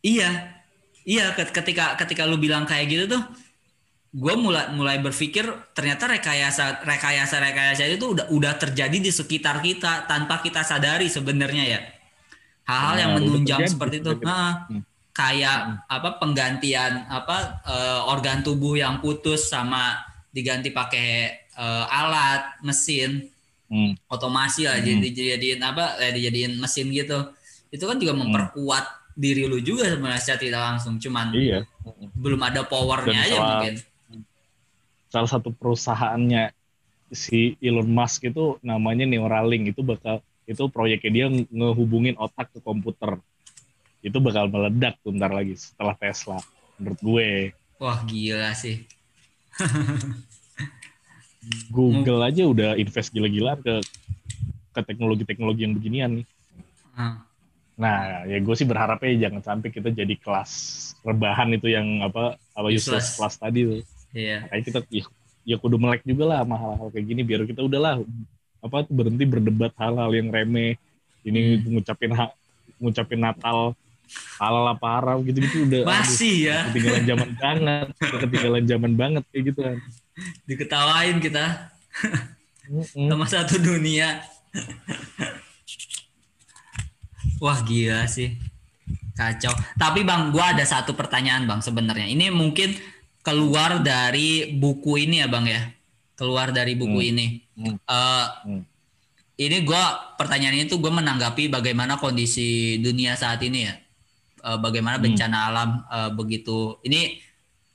[0.01, 0.49] Iya.
[1.05, 3.23] Iya ket- ketika ketika lu bilang kayak gitu tuh
[4.11, 5.45] gua mulai mulai berpikir
[5.77, 11.65] ternyata rekayasa rekayasa rekayasa itu udah udah terjadi di sekitar kita tanpa kita sadari sebenarnya
[11.69, 11.81] ya.
[12.65, 14.11] Hal-hal yang Nah, udah menunjang terjadi, seperti itu.
[14.17, 14.83] Hmm.
[15.21, 20.01] Kayak apa penggantian apa eh, organ tubuh yang putus sama
[20.33, 21.09] diganti pakai
[21.53, 23.29] eh, alat mesin.
[23.71, 23.95] Hmm.
[24.11, 24.87] otomasi lah Hmm.
[24.99, 27.31] jadi dijadiin apa eh, dijadiin mesin gitu.
[27.71, 31.63] Itu kan juga memperkuat diri lu juga sebenarnya secara tidak langsung cuman iya.
[32.19, 33.75] belum ada powernya Dan aja salah- mungkin.
[35.07, 36.51] salah satu perusahaannya
[37.11, 39.71] si Elon Musk itu namanya Neuralink.
[39.71, 43.23] Itu bakal itu proyeknya dia nge- ngehubungin otak ke komputer
[44.01, 46.41] itu bakal meledak tuh ntar lagi setelah Tesla
[46.81, 47.29] menurut gue.
[47.81, 48.85] Wah gila sih.
[51.73, 53.81] Google aja udah invest gila-gilaan ke
[54.71, 56.27] ke teknologi-teknologi yang beginian nih.
[56.95, 57.25] Ah,
[57.81, 60.53] nah ya gue sih berharapnya jangan sampai kita jadi kelas
[61.01, 63.17] rebahan itu yang apa apa useless, Useless.
[63.17, 63.81] class tadi tuh.
[64.13, 64.45] Iya.
[64.53, 65.05] Kayak kita ya,
[65.49, 68.05] ya kudu melek juga lah sama hal-hal kayak gini biar kita udahlah
[68.61, 70.77] apa berhenti berdebat hal-hal yang remeh.
[71.25, 71.81] Ini Hmm.
[71.81, 72.31] ngucapin hak
[72.81, 73.73] ngucapin Natal
[74.39, 79.43] halal apa haram gitu-gitu udah aduh, masih ya ketinggalan zaman banget ketinggalan zaman banget kayak
[79.53, 79.77] gitu kan
[80.45, 81.45] diketawain kita
[82.95, 84.23] sama satu dunia
[87.41, 88.37] Wah gila sih.
[89.17, 89.53] Kacau.
[89.77, 92.05] Tapi Bang, gua ada satu pertanyaan Bang sebenarnya.
[92.09, 92.77] Ini mungkin
[93.25, 95.73] keluar dari buku ini ya Bang ya.
[96.17, 97.11] Keluar dari buku Hmm.
[97.17, 97.27] ini.
[97.57, 97.77] Hmm.
[97.81, 98.63] Eh, Hmm.
[99.41, 103.73] Ini gua pertanyaan itu gue menanggapi bagaimana kondisi dunia saat ini ya.
[104.41, 105.05] Eh, bagaimana Hmm.
[105.07, 106.81] bencana alam eh, begitu.
[106.83, 107.21] Ini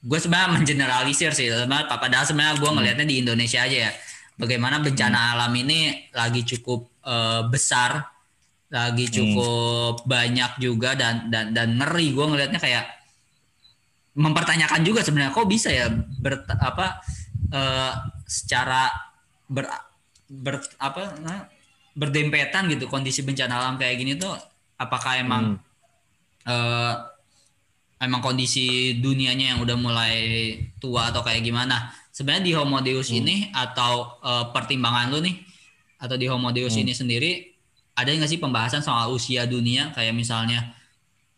[0.05, 1.49] gue sebenarnya mengeneralisir sih.
[1.49, 3.91] Sebenarnya padahal sebenarnya gue ngelihatnya di Indonesia aja ya.
[4.36, 8.03] Bagaimana bencana alam ini lagi cukup eh, besar,
[8.74, 12.11] lagi cukup banyak juga dan dan dan ngeri.
[12.11, 12.86] Gue ngelihatnya kayak
[14.16, 17.03] mempertanyakan juga sebenarnya kok bisa ya ber apa
[17.51, 17.91] eh,
[18.26, 18.89] secara
[19.45, 19.68] ber
[20.26, 21.45] ber apa nah,
[21.93, 24.34] berdempetan gitu kondisi bencana alam kayak gini tuh
[24.76, 25.59] apakah emang
[26.45, 26.93] eh,
[27.99, 30.15] emang kondisi dunianya yang udah mulai
[30.77, 31.89] tua atau kayak gimana.
[32.13, 33.19] Sebenarnya di Homo Deus Hmm.
[33.25, 35.35] ini atau eh, pertimbangan lu nih
[35.99, 36.85] atau di Homo Deus Hmm.
[36.85, 37.31] ini sendiri
[37.95, 39.95] ada nggak sih pembahasan soal usia dunia?
[39.95, 40.75] Kayak misalnya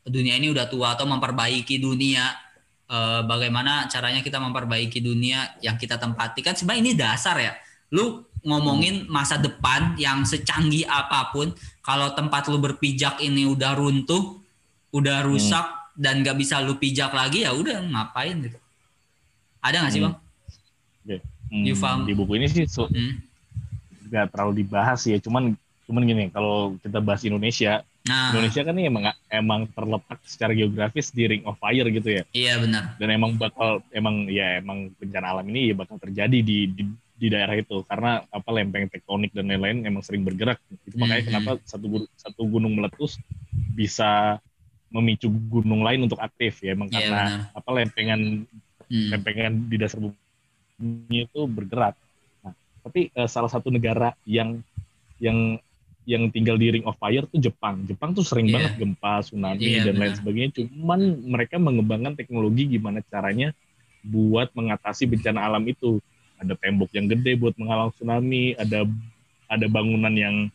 [0.03, 2.33] dunia ini udah tua atau memperbaiki dunia.
[2.87, 6.39] Eh, bagaimana caranya kita memperbaiki dunia yang kita tempati?
[6.41, 7.53] Kan sebenarnya ini dasar ya.
[7.91, 11.51] Lu ngomongin masa depan yang secanggih apa pun
[11.83, 14.39] kalau tempat lu berpijak ini udah runtuh
[14.89, 18.57] udah rusak dan gak bisa lu pijak lagi ya udah ngapain gitu.
[19.59, 20.13] Ada nggak sih Hmm.
[20.13, 21.21] bang?
[21.47, 23.23] Hmm, You found- di buku ini sih so- Hmm.
[24.05, 28.31] nggak terlalu dibahas ya cuman cuman gini kalau kita bahas Indonesia nah.
[28.31, 32.23] Indonesia kan ini emang emang terletak secara geografis di Ring of Fire gitu ya.
[32.29, 32.83] Iya benar.
[32.95, 36.83] Dan emang bakal emang ya emang bencana alam ini ya bakal terjadi di di,
[37.13, 37.79] di daerah itu.
[37.83, 40.59] Karena apa lempeng tektonik dan lain-lain emang sering bergerak.
[40.83, 41.27] Itu makanya Mhm.
[41.27, 43.19] kenapa satu gu- satu gunung meletus
[43.73, 44.39] bisa
[44.87, 47.57] memicu gunung lain untuk aktif ya emang Iya, karena benar.
[47.57, 48.21] apa lempengan
[48.87, 49.11] Hmm.
[49.11, 51.99] lempengan di dasar bumi itu bergerak.
[52.39, 52.55] Nah,
[52.87, 54.63] tapi eh, salah satu negara yang
[55.19, 55.59] yang
[56.07, 57.83] yang tinggal di Ring of Fire tuh Jepang.
[57.83, 58.55] Jepang tuh sering Iya.
[58.63, 60.19] banget gempa, tsunami Iya, dan lain benar.
[60.23, 60.51] sebagainya.
[60.55, 63.51] Cuman mereka mengembangkan teknologi gimana caranya
[64.07, 65.99] buat mengatasi bencana alam itu.
[66.39, 68.87] Ada tembok yang gede buat menghalang tsunami, ada
[69.51, 70.47] ada bangunan yang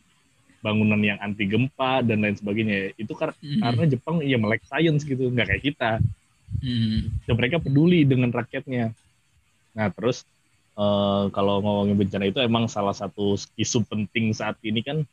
[0.63, 2.95] bangunan yang anti gempa dan lain sebagainya.
[2.95, 3.59] Itu kar- Hmm.
[3.59, 5.91] karena Jepang ya melek science gitu, nggak kayak kita
[6.63, 7.11] Hmm.
[7.27, 8.95] dan mereka peduli dengan rakyatnya.
[9.75, 10.23] Nah terus
[10.73, 15.03] eh, kalau ngomongin bencana itu emang salah satu isu penting saat ini kan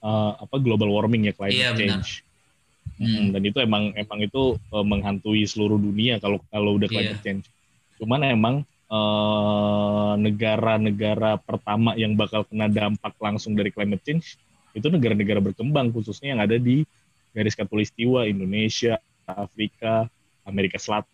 [0.00, 2.00] eh, apa global warming ya climate Iya, benar.
[2.02, 2.10] change.
[2.96, 3.06] Hmm.
[3.06, 7.24] Mm, Dan itu emang emang itu eh, menghantui seluruh dunia kalau kalau udah climate Iya.
[7.24, 7.46] change.
[8.00, 8.56] Cuman emang
[10.16, 14.38] negara-negara pertama yang bakal kena dampak langsung dari climate change
[14.76, 16.84] itu negara-negara berkembang khususnya yang ada di
[17.32, 20.04] garis katulistiwa Indonesia, Afrika,
[20.44, 21.08] Amerika Selatan.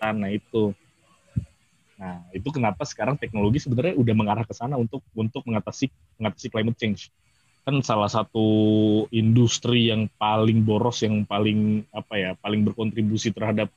[0.00, 0.72] Nah itu.
[2.00, 6.80] Nah itu kenapa sekarang teknologi sebenarnya udah mengarah ke sana untuk untuk mengatasi mengatasi climate
[6.80, 7.12] change.
[7.60, 8.48] Kan salah satu
[9.12, 13.68] industri yang paling boros, yang paling apa ya, paling berkontribusi terhadap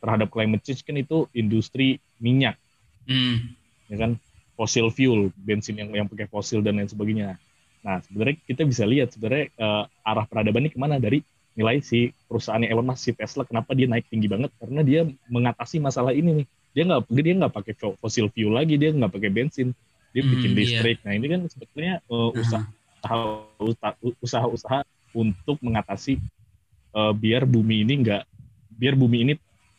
[0.00, 2.56] terhadap climate change kan itu industri minyak,
[3.04, 3.52] Hmm.
[3.88, 4.16] ya kan
[4.58, 7.38] fossil fuel, bensin yang yang pakai fosil dan lain sebagainya.
[7.84, 10.96] Nah sebenarnya kita bisa lihat sebenarnya eh, arah peradaban ini ke mana?
[11.02, 11.20] Dari
[11.54, 14.50] nilai si perusahaannya Elon Musk si Tesla kenapa dia naik tinggi banget?
[14.58, 15.00] Karena dia
[15.30, 16.46] mengatasi masalah ini nih.
[16.74, 19.68] Dia nggak dia nggak pakai fo- fossil fuel lagi dia nggak pakai bensin.
[20.14, 20.58] Dia Hmm, bikin iya.
[20.58, 21.02] listrik.
[21.06, 22.62] Nah ini kan sebetulnya eh, usaha
[24.22, 24.80] usaha usaha
[25.14, 26.18] untuk mengatasi
[26.96, 28.22] eh, biar bumi ini nggak
[28.80, 29.32] biar bumi ini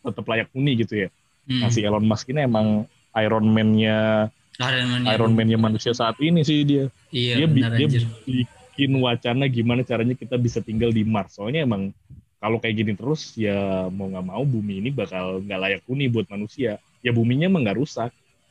[0.04, 1.08] tetap layak huni gitu ya.
[1.46, 1.62] Hmm.
[1.62, 2.86] nah si Elon Musk ini emang
[3.18, 5.02] Iron Man-nya Iron Man.
[5.04, 8.04] Iron Man-nya manusia saat ini sih dia Iya dia, benar dia anjir.
[8.24, 11.36] bikin wacana gimana caranya kita bisa tinggal di Mars.
[11.36, 11.92] Soalnya emang
[12.40, 16.28] kalau kayak gini terus ya mau nggak mau bumi ini bakal nggak layak huni buat
[16.32, 16.80] manusia.
[17.04, 18.10] Ya buminya emang nggak rusak,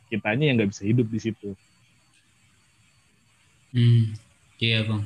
[0.09, 1.49] kitanya yang nggak bisa hidup di situ.
[3.73, 4.15] Hmm.
[4.61, 5.01] Iya bang.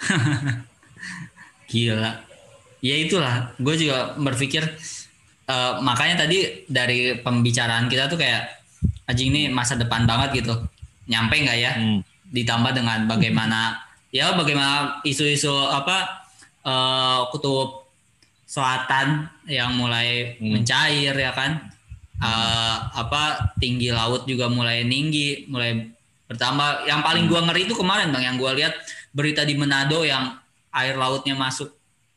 [1.72, 2.10] Gila.
[2.84, 3.56] Ya itulah.
[3.58, 4.62] Gue juga berpikir
[5.48, 8.63] eh, makanya tadi dari pembicaraan kita tuh kayak
[9.04, 10.54] anjing ini masa depan banget gitu.
[11.06, 11.72] Nyampe nggak ya?
[11.76, 12.00] Hmm.
[12.32, 13.78] Ditambah dengan bagaimana
[14.08, 16.24] ya bagaimana isu-isu apa
[16.64, 17.84] eh, kutub
[18.44, 20.56] selatan yang mulai Hmm.
[20.56, 21.60] mencair ya kan.
[22.14, 25.90] Eh, apa tinggi laut juga mulai tinggi, mulai
[26.24, 26.88] bertambah.
[26.88, 28.72] Yang paling gua ngeri itu kemarin bang, yang gua lihat
[29.12, 30.32] berita di Manado yang
[30.72, 31.68] air lautnya masuk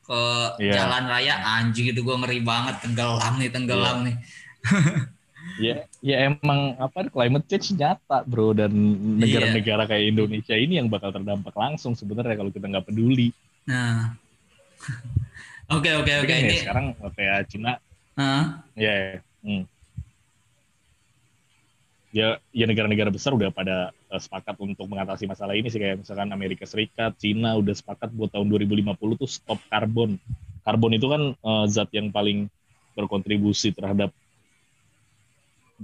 [0.08, 0.22] ke
[0.64, 0.80] Iya.
[0.88, 4.16] jalan raya, anjing itu gua ngeri banget, tenggelam nih, tenggelam nih.
[5.58, 8.70] Ya, ya emang apa climate change nyata bro dan
[9.18, 13.34] negara-negara kayak Indonesia ini yang bakal terdampak langsung sebenarnya kalau kita nggak peduli.
[13.66, 14.14] Nah,
[15.76, 17.82] oke oke oke ya ini, sekarang kayak Cina,
[18.14, 18.62] Hah?
[18.78, 19.50] ya, hmm.
[19.50, 19.58] ya, ya, Ini
[22.14, 26.30] ya ya negara-negara besar udah pada uh, sepakat untuk mengatasi masalah ini sih kayak misalkan
[26.32, 30.22] Amerika Serikat, Cina udah sepakat buat tahun 2050 tuh stop karbon.
[30.62, 32.46] Karbon itu kan uh, zat yang paling
[32.94, 34.14] berkontribusi terhadap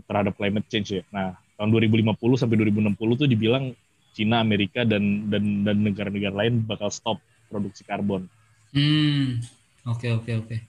[0.09, 1.03] terhadap climate change ya.
[1.13, 3.73] Nah, tahun 2050 sampai 2060 tuh dibilang
[4.13, 7.17] Cina, Amerika dan dan dan negara-negara lain bakal stop
[7.49, 8.29] produksi karbon.
[8.73, 9.41] Hmm.
[9.83, 10.47] Oke, okay, oke, okay, oke.
[10.47, 10.59] Okay.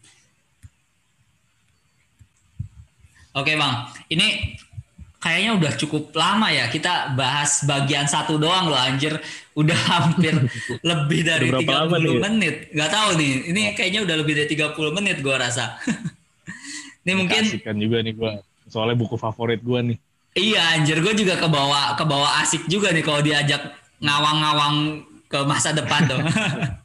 [3.34, 3.90] Oke, Bang.
[4.06, 4.56] Ini
[5.24, 9.16] kayaknya udah cukup lama ya kita bahas bagian satu doang loh anjir
[9.56, 10.36] udah hampir
[10.84, 15.16] lebih dari tiga puluh menit nggak tahu nih ini kayaknya udah lebih dari 30 menit
[15.24, 15.80] gua rasa
[17.08, 17.42] ini mungkin
[17.80, 18.44] juga nih gua
[18.74, 19.98] soalnya buku favorit gua nih
[20.34, 23.62] iya anjir gua juga kebawa kebawa asik juga nih kalau diajak
[24.02, 26.26] ngawang-ngawang ke masa depan dong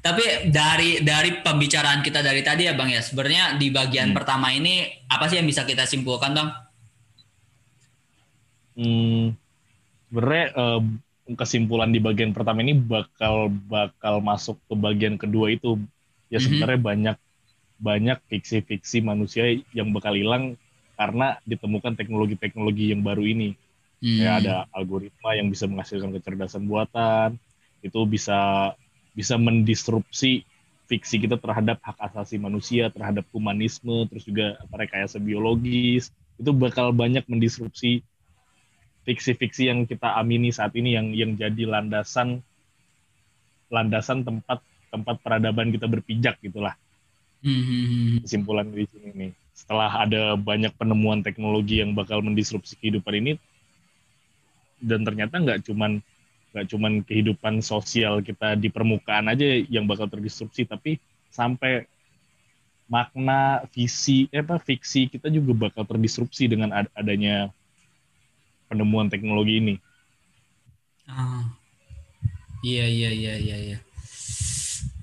[0.00, 4.16] Tapi dari dari pembicaraan kita dari tadi ya Bang ya, sebenarnya di bagian hmm.
[4.16, 6.48] pertama ini apa sih yang bisa kita simpulkan Bang?
[8.80, 9.36] Hmm,
[10.08, 10.80] sebenarnya uh,
[11.36, 15.76] kesimpulan di bagian pertama ini bakal bakal masuk ke bagian kedua itu
[16.32, 16.44] ya hmm.
[16.48, 17.16] sebenarnya banyak
[17.80, 20.60] banyak fiksi-fiksi manusia yang bakal hilang
[21.00, 23.56] karena ditemukan teknologi-teknologi yang baru ini.
[24.04, 24.16] Hmm.
[24.20, 27.40] Kayak ada algoritma yang bisa menghasilkan kecerdasan buatan,
[27.80, 28.72] itu bisa
[29.16, 30.44] bisa mendisrupsi
[30.86, 37.24] fiksi kita terhadap hak asasi manusia, terhadap humanisme, terus juga rekayasa biologis, itu bakal banyak
[37.28, 38.04] mendisrupsi
[39.04, 42.44] fiksi-fiksi yang kita amini saat ini yang yang jadi landasan
[43.72, 44.60] landasan tempat
[44.90, 46.74] tempat peradaban kita berpijak gitulah.
[47.40, 48.20] Hmm.
[48.24, 49.32] Kesimpulan di sini nih.
[49.56, 53.32] Setelah ada banyak penemuan teknologi yang bakal mendisrupsi kehidupan ini
[54.80, 56.00] dan ternyata nggak cuman
[56.50, 60.98] nggak cuman kehidupan sosial kita di permukaan aja yang bakal terdisrupsi tapi
[61.30, 61.86] sampai
[62.90, 67.54] makna visi eh, apa fiksi kita juga bakal terdisrupsi dengan ad adanya
[68.66, 69.74] penemuan teknologi ini.
[71.06, 71.54] Ah.
[72.60, 73.78] Iya iya iya iya iya.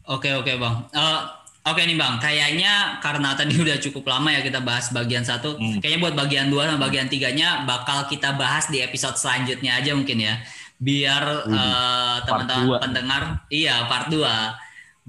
[0.05, 0.75] Oke oke bang.
[0.93, 1.25] Uh,
[1.72, 2.15] oke nih bang.
[2.20, 5.59] Kayaknya karena tadi udah cukup lama ya kita bahas bagian satu.
[5.59, 5.80] Hmm.
[5.84, 10.24] Kayaknya buat bagian dua dan bagian tiganya bakal kita bahas di episode selanjutnya aja mungkin
[10.24, 10.36] ya
[10.78, 14.22] biar uh, teman-teman pendengar iya part 2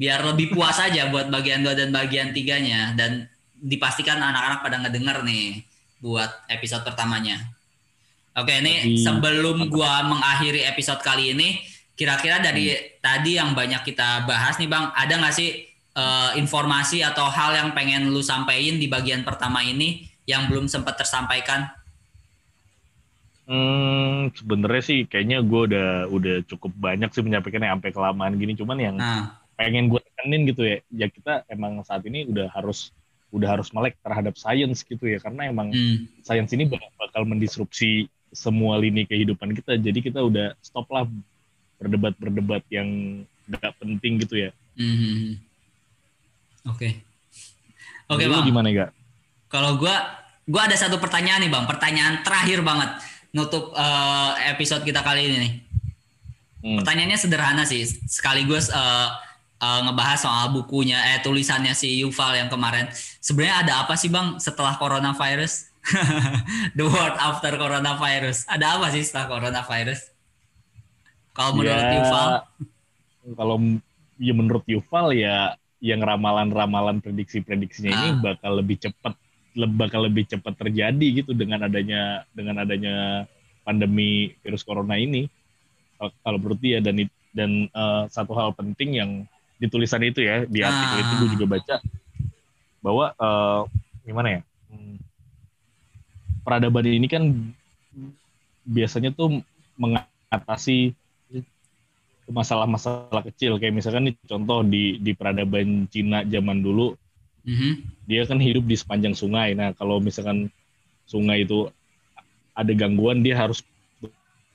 [0.00, 3.28] biar lebih puas aja buat bagian 2 dan bagian tiganya dan
[3.60, 5.60] dipastikan anak-anak pada ngedenger nih
[5.98, 7.42] buat episode pertamanya.
[8.38, 11.58] Oke, ini Jadi, sebelum gua mengakhiri episode kali ini,
[11.98, 13.02] kira-kira dari hmm.
[13.02, 15.66] tadi yang banyak kita bahas nih Bang, ada nggak sih
[15.98, 20.94] uh, informasi atau hal yang pengen lu sampaikan di bagian pertama ini yang belum sempat
[21.02, 21.66] tersampaikan?
[23.48, 28.52] Hmm, sebenarnya sih kayaknya gue udah udah cukup banyak sih menyampaikannya sampai kelamaan gini.
[28.54, 29.40] Cuman yang nah.
[29.56, 32.92] pengen gue tekenin gitu ya, ya kita emang saat ini udah harus
[33.32, 36.24] udah harus melek terhadap sains gitu ya, karena emang hmm.
[36.24, 39.80] sains ini bakal mendisrupsi semua lini kehidupan kita.
[39.80, 41.08] Jadi kita udah stop lah
[41.80, 44.50] berdebat-berdebat yang gak penting gitu ya.
[44.76, 44.92] Hmm.
[44.92, 45.47] hmm, hmm.
[46.68, 46.76] Oke.
[46.76, 46.92] Okay.
[48.08, 48.44] Oke okay, bang.
[48.44, 48.90] Gimana gak?
[49.48, 49.96] Kalau gue,
[50.48, 52.90] gue ada satu pertanyaan nih bang, pertanyaan terakhir banget
[53.32, 55.52] nutup uh, episode kita kali ini nih.
[56.58, 56.76] Hmm.
[56.82, 59.08] Pertanyaannya sederhana sih, sekaligus uh,
[59.60, 62.88] uh, ngebahas soal bukunya, eh tulisannya si Yuval yang kemarin.
[63.20, 65.68] Sebenarnya ada apa sih bang setelah coronavirus?
[66.76, 68.48] The world after coronavirus.
[68.48, 70.12] Ada apa sih setelah coronavirus?
[71.32, 72.28] Kalau menurut ya, Yuval?
[73.38, 73.56] Kalau
[74.18, 77.98] ya menurut Yuval ya yang ramalan-ramalan prediksi-prediksinya ah.
[77.98, 79.14] ini bakal lebih cepat
[79.74, 83.26] bakal lebih cepat terjadi gitu dengan adanya dengan adanya
[83.66, 85.26] pandemi virus corona ini
[85.98, 86.94] kalau menurut dia dan
[87.34, 89.10] dan uh, satu hal penting yang
[89.58, 91.02] di tulisan itu ya di artikel ah.
[91.02, 91.76] itu gue juga baca
[92.78, 93.62] bahwa uh,
[94.06, 94.96] gimana ya hmm,
[96.46, 97.22] peradaban ini kan
[98.62, 99.42] biasanya tuh
[99.74, 100.94] mengatasi
[102.28, 106.92] masalah-masalah kecil kayak misalkan nih contoh di di peradaban Cina zaman dulu
[107.48, 107.72] Mm-hmm.
[108.04, 109.56] Dia kan hidup di sepanjang sungai.
[109.56, 110.52] Nah, kalau misalkan
[111.08, 111.72] sungai itu
[112.52, 113.64] ada gangguan, dia harus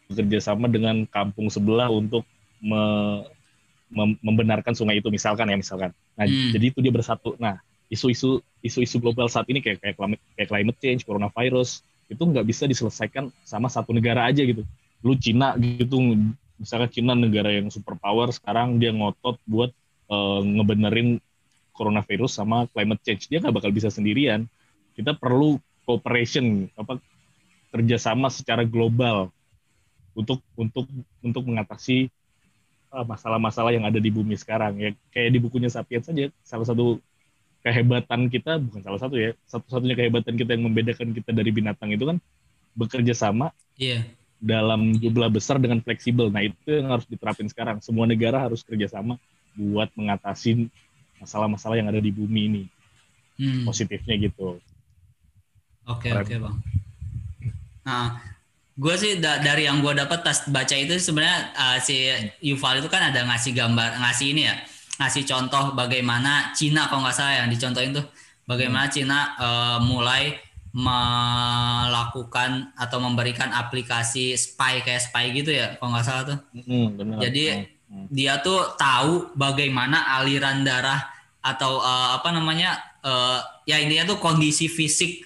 [0.05, 2.21] bekerja sama dengan kampung sebelah untuk
[2.61, 2.81] me,
[3.89, 5.89] mem, membenarkan sungai itu, misalkan ya, misalkan.
[6.13, 6.53] Nah, mm.
[6.53, 7.33] jadi itu dia bersatu.
[7.41, 7.57] Nah,
[7.89, 12.69] isu-isu isu-isu global saat ini kayak kayak climate, kayak climate change, coronavirus itu nggak bisa
[12.69, 14.61] diselesaikan sama satu negara aja gitu.
[15.01, 15.97] Lu Cina gitu,
[16.57, 19.71] misalkan Cina negara yang superpower sekarang dia ngotot buat
[20.09, 21.17] uh, ngebenerin
[21.73, 23.27] coronavirus sama climate change.
[23.27, 24.45] Dia nggak bakal bisa sendirian.
[24.93, 27.01] Kita perlu cooperation apa
[27.73, 29.33] kerjasama secara global
[30.13, 30.85] untuk untuk
[31.25, 32.13] untuk mengatasi
[32.93, 34.77] uh, masalah-masalah yang ada di bumi sekarang.
[34.77, 37.01] Ya kayak di bukunya Sapiens saja salah satu
[37.65, 42.05] kehebatan kita bukan salah satu ya satu-satunya kehebatan kita yang membedakan kita dari binatang itu
[42.05, 42.17] kan
[42.77, 43.49] bekerja sama.
[43.77, 44.05] Iya.
[44.43, 46.27] Dalam jumlah besar dengan fleksibel.
[46.27, 47.79] Nah itu yang harus diterapin sekarang.
[47.79, 49.15] Semua negara harus kerjasama
[49.55, 50.67] buat mengatasi
[51.23, 52.63] masalah-masalah yang ada di bumi ini.
[53.39, 53.63] Hmm.
[53.63, 54.59] Positifnya gitu.
[55.87, 56.27] Oke Keren.
[56.27, 56.55] oke bang.
[57.83, 58.19] Nah,
[58.75, 62.11] gue sih da- dari yang gue dapat pas baca itu sebenarnya uh, si
[62.43, 64.55] Yuval itu kan ada ngasih gambar ngasih ini ya
[64.97, 68.05] ngasih contoh bagaimana Cina kalau nggak salah yang dicontohin tuh
[68.45, 70.37] bagaimana Cina uh, mulai
[70.73, 76.37] melakukan atau memberikan aplikasi spy kayak spy gitu ya kalau nggak salah tuh.
[76.57, 77.17] Mm, benar.
[77.29, 77.61] Jadi Mm,
[77.93, 78.05] mm.
[78.09, 80.97] dia tuh tahu bagaimana aliran darah
[81.45, 82.73] atau eh, apa namanya
[83.05, 83.37] eh,
[83.69, 85.21] ya intinya tuh kondisi fisik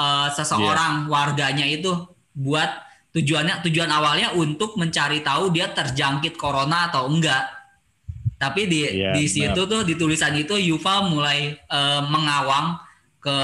[0.00, 1.92] eh, seseorang warganya itu
[2.32, 2.72] buat
[3.12, 7.60] tujuannya tujuan awalnya untuk mencari tahu dia terjangkit corona atau enggak.
[8.38, 9.34] Tapi di Iya, di benar.
[9.34, 12.80] situ tuh di tulisan itu Yuval mulai eh, mengawang
[13.18, 13.36] ke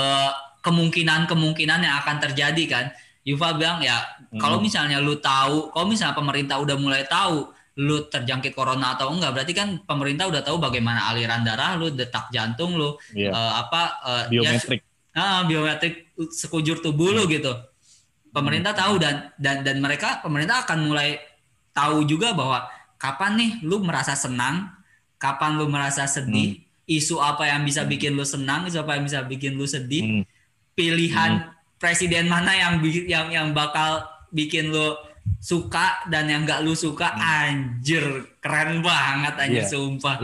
[0.65, 2.85] kemungkinan-kemungkinan yang akan terjadi kan.
[3.25, 4.05] Yuval bilang ya
[4.37, 4.65] kalau Hmm.
[4.69, 9.53] misalnya lu tahu, kalau misalnya pemerintah udah mulai tahu lu terjangkit corona atau enggak, berarti
[9.53, 13.33] kan pemerintah udah tahu bagaimana aliran darah lu, detak jantung lu, Iya.
[13.33, 13.83] eh, apa
[14.31, 14.81] ya, Biometrik.
[15.13, 15.95] ah, biometrik
[16.31, 17.51] sekujur tubuh lu gitu.
[18.31, 21.19] Pemerintah tahu dan dan dan mereka pemerintah akan mulai
[21.71, 22.67] tahu juga bahwa
[22.99, 24.71] kapan nih lu merasa senang,
[25.17, 29.23] kapan lu merasa sedih, isu apa yang bisa bikin lu senang, isu apa yang bisa
[29.23, 30.23] bikin lu sedih, Mm,
[30.75, 32.75] pilihan presiden mana yang
[33.07, 34.95] yang yang bakal bikin lu
[35.41, 38.03] suka dan yang gak lu suka anjir
[38.45, 39.71] keren banget anjir Iya.
[39.73, 40.17] sumpah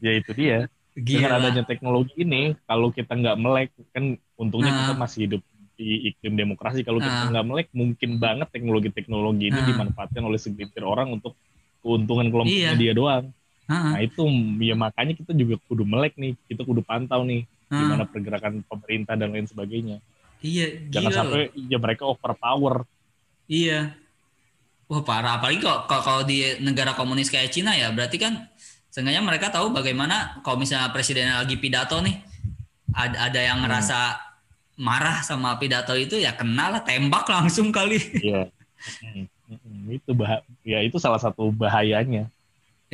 [0.00, 0.58] ya itu dia.
[0.98, 4.78] Dengan gila adanya teknologi ini, kalau kita nggak melek, kan untungnya Nah.
[4.82, 5.42] kita masih hidup
[5.78, 6.82] di iklim demokrasi.
[6.82, 7.30] Kalau kita Nah.
[7.30, 9.66] nggak melek, mungkin banget teknologi-teknologi ini Nah.
[9.68, 11.38] dimanfaatkan oleh segelintir orang untuk
[11.86, 12.80] keuntungan kelompoknya Iya.
[12.82, 13.30] dia doang.
[13.68, 14.22] Heeh, Nah itu
[14.58, 17.78] ya makanya kita juga kudu melek nih, kita kudu pantau nih heeh.
[17.78, 19.96] gimana pergerakan pemerintah dan lain sebagainya.
[20.38, 22.86] iya Jangan gila sampai ya mereka overpower.
[23.46, 23.96] iya
[24.84, 28.48] wah parah apalagi kalau kalau- kalau di negara komunis kayak Cina ya berarti kan
[28.88, 32.16] seenggaknya mereka tahu bagaimana kalau misalnya presidennya lagi pidato nih
[32.90, 33.68] ada ada yang Hmm.
[33.68, 33.98] ngerasa
[34.78, 38.48] marah sama pidato itu ya kenal lah tembak langsung kali Iya.
[39.48, 42.28] Mm, mm, itu bah ya itu salah satu bahayanya.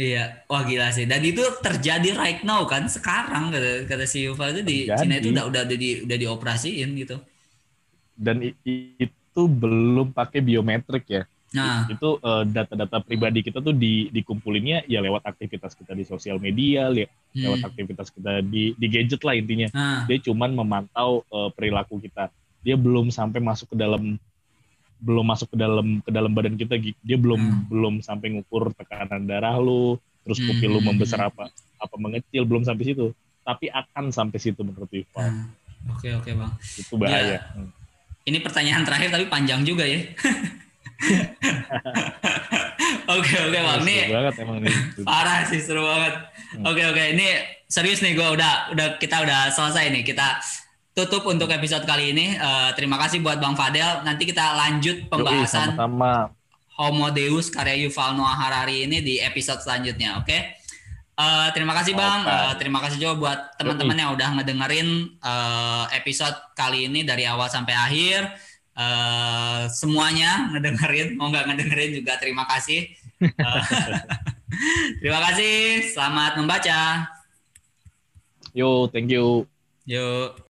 [0.03, 0.18] Iya,
[0.51, 1.05] wah gila sih.
[1.11, 4.99] Dan itu terjadi right now kan sekarang kata, kata si Yuval itu di Terjadi.
[4.99, 7.14] Cina itu udah udah di udah dioperasiin gitu.
[8.14, 11.22] Dan itu belum pakai biometrik ya.
[11.55, 16.38] Nah, itu eh, data-data pribadi kita tuh di, dikumpulinnya ya lewat aktivitas kita di sosial
[16.40, 17.11] media, le-
[17.42, 19.68] lewat hmm, aktivitas kita di di gadget lah intinya.
[19.72, 22.30] nah, Dia cuman memantau eh, perilaku kita.
[22.64, 24.16] Dia belum sampai masuk ke dalam
[24.99, 26.74] belum masuk ke dalam ke dalam badan kita.
[26.76, 27.61] Dia belum Hmm.
[27.66, 31.30] belum sampai ngukur tekanan darah lu, terus Hmm, pupil lu hmm, membesar hmm.
[31.30, 31.45] apa
[31.78, 33.11] apa mengecil belum sampai situ.
[33.40, 35.20] Tapi akan sampai situ menurut Iqbal.
[35.20, 35.47] nah.
[35.92, 36.53] Oke oke bang.
[36.74, 37.36] Itu bahaya.
[37.36, 37.40] Ya.
[37.53, 37.68] Hmm.
[38.24, 40.01] Ini pertanyaan terakhir tapi panjang juga ya.
[43.07, 43.78] oke oke bang.
[43.82, 44.74] Ini Seru banget emang nih.
[45.05, 46.14] parah sih seru banget.
[46.57, 46.64] Hmm.
[46.64, 47.05] Oke oke.
[47.12, 47.26] Ini
[47.66, 50.40] serius nih gue udah udah kita udah selesai nih kita
[50.95, 52.38] tutup untuk episode kali ini.
[52.38, 54.07] Eh, terima kasih buat Bang Fadel.
[54.07, 56.30] Nanti kita lanjut pembahasan sama-sama.
[56.74, 60.38] Homo Deus karya Yuval Noah Harari ini di episode selanjutnya, oke?
[61.14, 62.34] Eh, terima kasih Bang, Oke.
[62.34, 64.88] Eh, terima kasih juga buat teman-teman yang udah ngedengerin
[65.18, 68.34] eh, episode kali ini dari awal sampai akhir.
[68.74, 72.90] Eh, semuanya ngedengerin, mau nggak ngedengerin juga terima kasih.
[73.22, 73.62] Eh,
[75.03, 77.07] terima kasih, selamat membaca.
[78.51, 79.47] Yo, thank you.
[79.86, 80.34] Yuk.